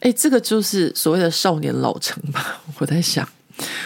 [0.00, 2.62] 哎，这个就是所谓的少年老成吧？
[2.78, 3.28] 我在想，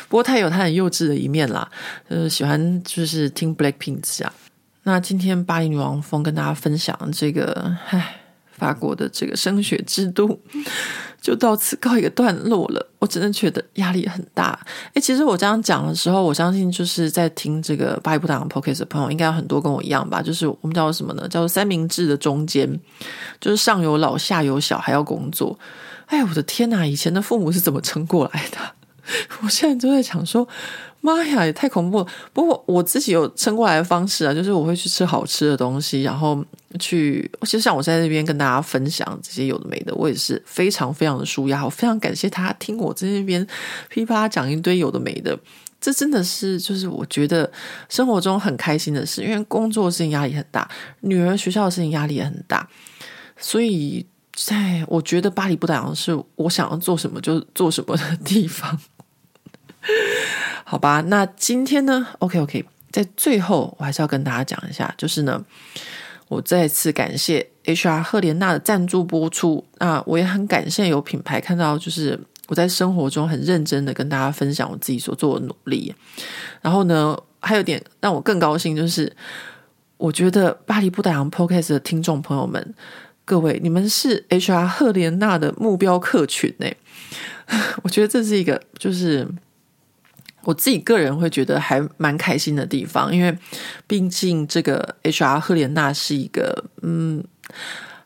[0.09, 1.69] 不过她有她很幼稚的一面啦，
[2.07, 4.33] 呃，喜欢就是听 Blackpink 这样。
[4.85, 8.17] 那今天巴黎女王峰跟大家分享这个，唉，
[8.53, 10.39] 法国的这个升学制度
[11.23, 12.87] 就到此告一个段落了。
[12.99, 14.59] 我真的觉得压力很大。
[14.93, 20.21] 诶，其实我这样讲的时候，我相信就是在听这个巴黎不打烊 Podcast 的朋友，应该有很多跟我一样吧。
[20.21, 21.27] 就是我们叫做什么呢？
[21.29, 22.79] 叫做三明治的中间，
[23.41, 25.59] 就是上有老下有小还要工作。
[26.07, 26.87] 哎，我的天哪！
[26.87, 28.59] 以前的父母是怎么撑过来的？
[29.43, 30.47] 我现在都在想说。
[31.05, 32.07] 妈呀，也太恐怖了！
[32.33, 36.43] 不过我自己有撑过来的方式啊，就是我会去吃好吃的东西，然后
[36.81, 41.63] 去，其实像我在这边跟大家分享这些有的没的，我也是非常非常的舒压。
[41.63, 43.47] 我非常感谢他听我在这边
[43.91, 45.39] 噼啪讲一堆有的没的，
[45.79, 47.53] 这真的是就是我觉得
[47.91, 50.67] 生活中很开心的事，因为工作的事情压力很大，
[51.01, 52.67] 女儿学校的事情压力也很大，
[53.37, 58.81] 所以在我觉得巴黎不打烊是我想要做什么就做什么的地方。
[60.65, 65.45] 好吧，那今天呢？OK OK，在最后我还是要跟大家讲一下，就是呢，
[66.29, 69.65] 我再次感谢 HR 赫莲娜的赞助播出。
[69.79, 75.95] 那我也很感谢有品牌看到，就是我在生活中很认真的跟大家分享我自己所做的努力。
[76.63, 79.15] 然后呢，还有点让我更高兴，就是
[79.99, 82.75] 我觉得巴黎不打烊 Podcast 的听众朋友们，
[83.25, 86.67] 各位你们是 HR 赫莲娜的目标客群呢。
[87.85, 89.29] 我觉得这是一个就是。
[90.45, 93.37] 我自己个人会觉得还蛮开心的地方，因为
[93.87, 97.23] 毕竟这个 HR 赫莲娜是一个嗯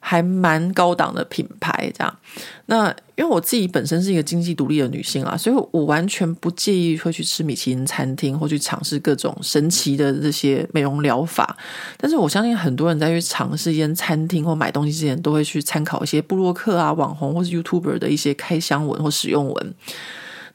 [0.01, 2.19] 还蛮高档的品牌，这样。
[2.67, 11.57] 那因为我自己本身是一个经济独立的女性啊，所以我完全不介意会去吃米其林餐厅或去尝试各种神奇的这些美容疗法。
[11.97, 19.75] 但是我相信很多人在去尝试一间餐厅或买东西之前，都会去参考一些部落客啊、网红或是 YouTuber 的一些开箱文或使用文。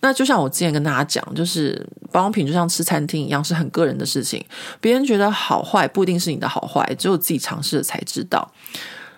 [0.03, 1.81] 那就像我之前跟大家讲，就是
[2.11, 4.43] 保养品就像吃餐厅一样，是很个人的事情。
[4.81, 8.51] 别人觉得好坏不一定是你的好坏，只有自己尝试了才知道。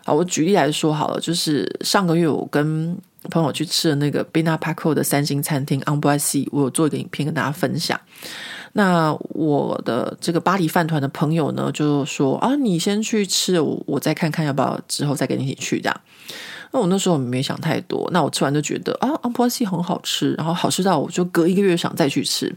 [0.04, 2.96] 啊，我举例来说好了，就是上个月我跟
[3.32, 8.00] 朋友去吃了那个 Binnapaco 的三星餐厅 Ambroisie，我有做一个影片跟大家分享。
[8.74, 16.02] 那我的这个巴黎饭团的朋友呢，就说啊，你先去吃，我我再看看要不要之后再跟你一起去这样。
[16.76, 22.54] 那我那时候没想太多，那我吃完就觉得啊，Ambroisie 很好吃，然后好吃到我就隔一个月想再去吃。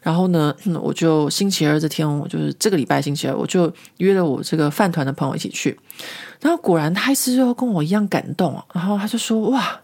[0.00, 5.76] 然后呢，我就星期二这天，我就是这个礼拜星期二，我就约了我这个饭团的朋友一起去。
[6.40, 9.80] 然后果然他还是又跟我一样感动，然后他就说哇，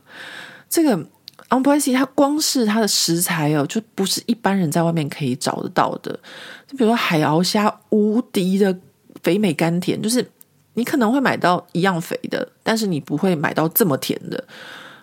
[0.70, 1.06] 这个。
[1.50, 6.12] Ambroisie 它光是它的食材哦，就不是一般人在外面可以找得到的。
[6.66, 8.78] 就比如说海鳌虾，无敌的
[9.22, 10.30] 肥美甘甜，就是
[10.78, 14.42] 你可能会买到一样肥的，但是你不会买到这么甜的，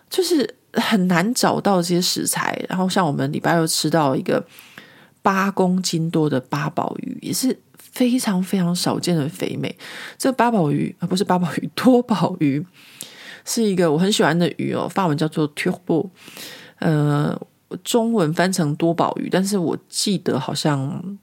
[0.10, 2.66] 就是很难找到这些食材。
[2.70, 4.42] 然后像我们礼拜六吃到一个
[5.22, 9.78] 八公斤多的八宝鱼，也是非常非常少见的肥美。
[10.18, 12.66] 这八宝鱼啊，不是八宝鱼，多宝鱼。
[13.44, 16.10] 是一个我很喜欢的鱼哦，法文叫做 turbo，
[16.80, 17.38] 呃，
[17.84, 21.18] 中文翻成多宝鱼，但是我记得好像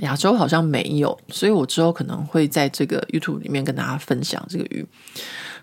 [0.00, 4.86] 亚洲好像没有，所以我之后可能会在这个 YouTube 里面跟大家分享这个鱼。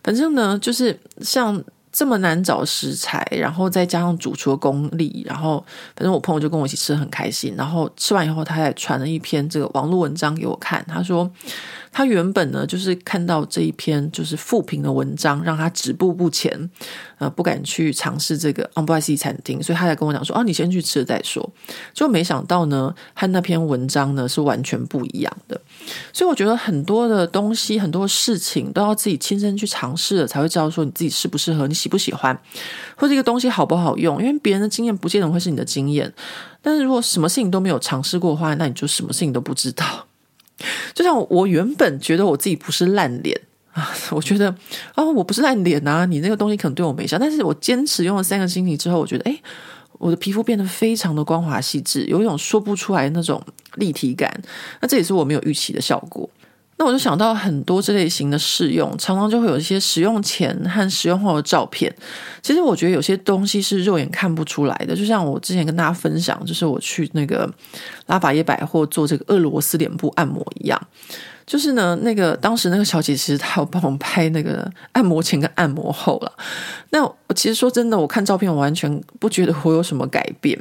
[0.03, 1.64] 反正呢，就是像。
[1.95, 5.64] 这么难找食材，然后再加上主厨的功力，然后
[5.95, 7.53] 反正我朋友就跟我一起吃很开心。
[7.55, 10.84] 然后吃完以后，他还传了一篇这个网络文章给我看。
[10.88, 11.30] 他说
[11.94, 16.70] 他原本呢就是看到这一篇就是负评的文章，让他止步不前，
[17.20, 21.48] 呃，不敢去尝试这个 Ambroisie 餐厅，所以他才跟我讲说：“哦，你先去吃了再说。”
[21.94, 25.61] 就没想到呢，和那篇文章呢是完全不一样的。
[26.11, 32.36] 所以我觉得很多的东西，很多事情都要自己亲身去尝试了，才会知道说你自己适不适合，你喜不喜欢，
[32.98, 34.20] 或这个东西好不好用。
[34.20, 36.11] 因为别人的经验不见得会是你的经验。
[36.61, 40.07] 但是如果什么事情都没有尝试过的话，那你就什么事情都不知道。
[40.93, 43.39] 就像我原本觉得我自己不是烂脸
[43.73, 47.17] 啊，我觉得啊、哦，我不是烂脸啊，你那个东西可能对我没效。
[47.17, 49.41] 但是我坚持用了三个星期之后，我觉得诶
[49.99, 53.41] 我的皮肤变得非常的光滑细致，有一种说不出来那种
[53.75, 54.31] 立体感。
[54.81, 56.30] 那这也是我没有预期的效果。
[56.78, 61.94] 那我就想到很多这类型的试用，常常就会有一些使用前和使用后的照片。
[62.41, 67.50] 其实我觉得有些东西是肉眼看不出来的，就像我之前跟大家分享，就是我去那个
[68.08, 70.82] 拉法耶百货做这个俄罗斯脸部按摩一样。
[71.45, 76.32] 就是呢，那个当时那个小姐其实她有帮我拍那个按摩前跟按摩后了。
[76.91, 80.57] 那我其实说真的，我看照片我完全不觉得我有什么改变。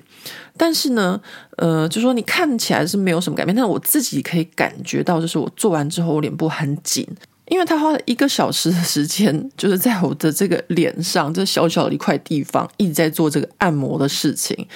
[0.57, 1.21] 但是呢，
[1.57, 7.07] 呃，就说你看起来是没有什么改变，但是我自己可以感觉到，就是我做完之后我脸部很紧，
[7.47, 14.67] 因为他花了一个小时的时间，就是在我的这个脸上这小小的一块地方一直在做这个按摩的事情。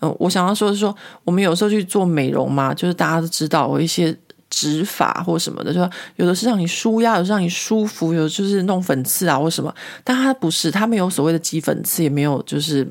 [0.00, 0.94] 嗯、我想要说的是说，
[1.24, 4.16] 我们有时候去做美容嘛，就是大家都知道我一些。
[4.56, 12.88] 指法或什么的，就说有的是让你舒压，有的让你舒服，有的就是弄粉刺啊或什么，但它不是，它没有所谓的挤粉刺，也没有就是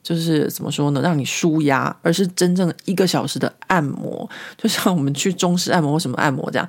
[0.00, 6.68] 就是怎么说呢，让你舒压，而是真正一个小时的按摩，就像我们去中式按摩或什么按摩这样。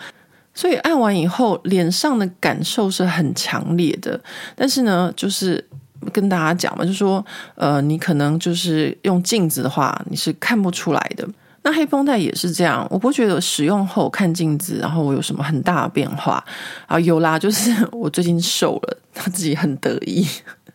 [0.56, 4.20] 所以按完以后，脸上的感受是很强烈的。
[4.56, 5.64] 但是呢，就是
[6.12, 7.24] 跟大家讲嘛，就说
[7.54, 11.30] 呃，你可能就是用镜子的话，你是看不出来的。
[11.66, 16.44] 那黑绷带也是这样，我不觉得使用后看镜子，然后我有什么很大的变化
[16.88, 17.00] 啊？
[17.00, 20.28] 有啦，就是 我最近瘦了，他 自己很得意。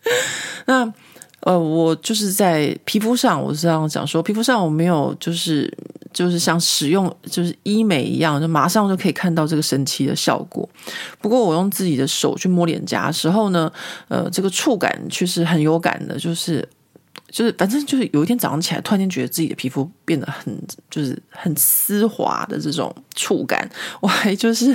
[0.64, 0.90] 那
[1.40, 5.70] 呃，我就是在皮肤上，我是这样讲说，皮肤上我没有就是
[6.12, 10.66] 就是像使用就是医美一样，就马上就可以看到这个神奇的效果。
[11.20, 13.70] 不过我用自己的手去摸脸颊的时候呢，
[14.08, 16.66] 呃，这个触感却是很有感的，就是。
[17.30, 20.56] 就是，反正就是有一天早上起来，突然间觉得自己的皮肤变得很，
[20.90, 23.68] 就是很丝滑的这种触感。
[24.00, 24.74] 我还就是，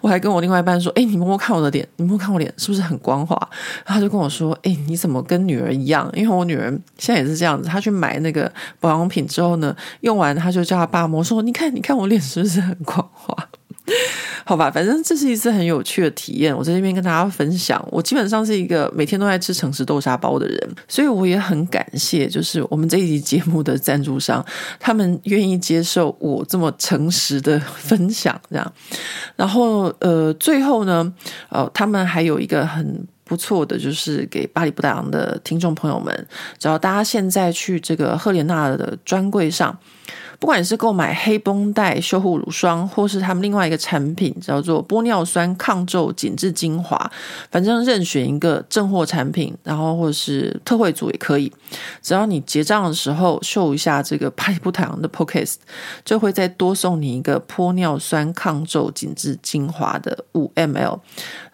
[0.00, 3.36] 我还跟我另外一半说：“哎，你摸摸看我的脸，你摸摸看我脸是不是很光滑？”
[3.84, 6.10] 然后他就跟我说：“哎，你怎么跟女儿一样？
[6.14, 8.50] 因为我女儿现在也是这样子，她去买那个
[8.80, 13.36] 保养品之后呢，用完她就叫她爸摸，说：你看，你看我脸是不是很光滑？”
[14.46, 16.54] 好吧，反正这是一次很有趣的体验。
[16.54, 24.44] 我在这边跟大家分享，我基本上是一个每天都在吃诚实豆沙包的人，所以我也很感谢，就是我们这一集节目的赞助商，
[24.78, 28.72] 他们愿意接受我这么诚实的分享，这样。
[29.34, 31.10] 然后，呃，最后呢，
[31.48, 36.26] 呃，他们还有一个很不错的，就是给巴黎不打烊的听众朋友们，
[36.58, 39.78] 只要大家现在去这个赫莲娜的专柜上。
[40.44, 47.10] 不管是购买黑绷带修护乳霜，或是他们另外一个产品叫做玻尿酸抗皱紧致精华，
[47.50, 51.50] 反正任选一个正货产品，然后或者是特惠组也可以。
[52.02, 55.54] 只要你结账的时候秀一下这个巴黎不太阳的 Podcast，
[56.04, 61.00] 就会再多送你一个玻尿酸抗皱紧致精华的五 ml。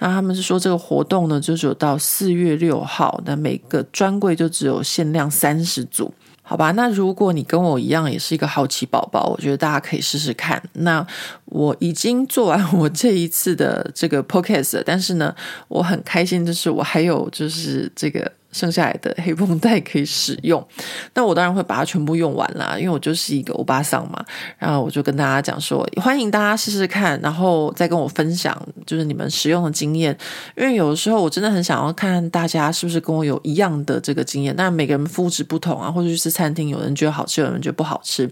[0.00, 6.12] 那他们是说这个活动呢，就只有到四月六号，那每个专柜就只有限量三十组。
[6.50, 10.60] 好吧，那如果你跟我一样也是一个好奇宝宝，我觉得大家可以试试看。
[10.72, 11.06] 那
[11.44, 15.32] 我已经做完我这一次的这个 podcast，但是呢，
[15.68, 18.32] 我很开心，就是我还有就是这个。
[18.52, 20.66] 剩下来的黑绷带可以使用，
[21.14, 24.24] 那我当然会把它全部用完啦，因为我就是一个欧巴桑嘛。
[24.58, 30.16] 然后我就跟大家讲说，欢迎大家试试看，然后再跟我分享，就是你们使用的经验。
[30.56, 34.54] 因为有的时候我真的很想要看大家是不是跟我有一样的这个经验。
[34.56, 38.30] 但每个人肤质不同啊，或者是餐厅，有人觉得好吃，有人觉得不好吃。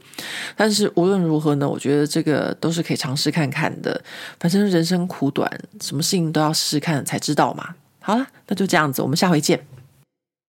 [0.56, 4.00] 但是无论如何呢，我觉得这个都是可以尝试看看的。
[4.40, 5.50] 反正人生苦短，
[5.80, 7.74] 什么事情都要试试看才知道嘛。
[8.00, 9.77] 好了，那就这样子，我们下回见。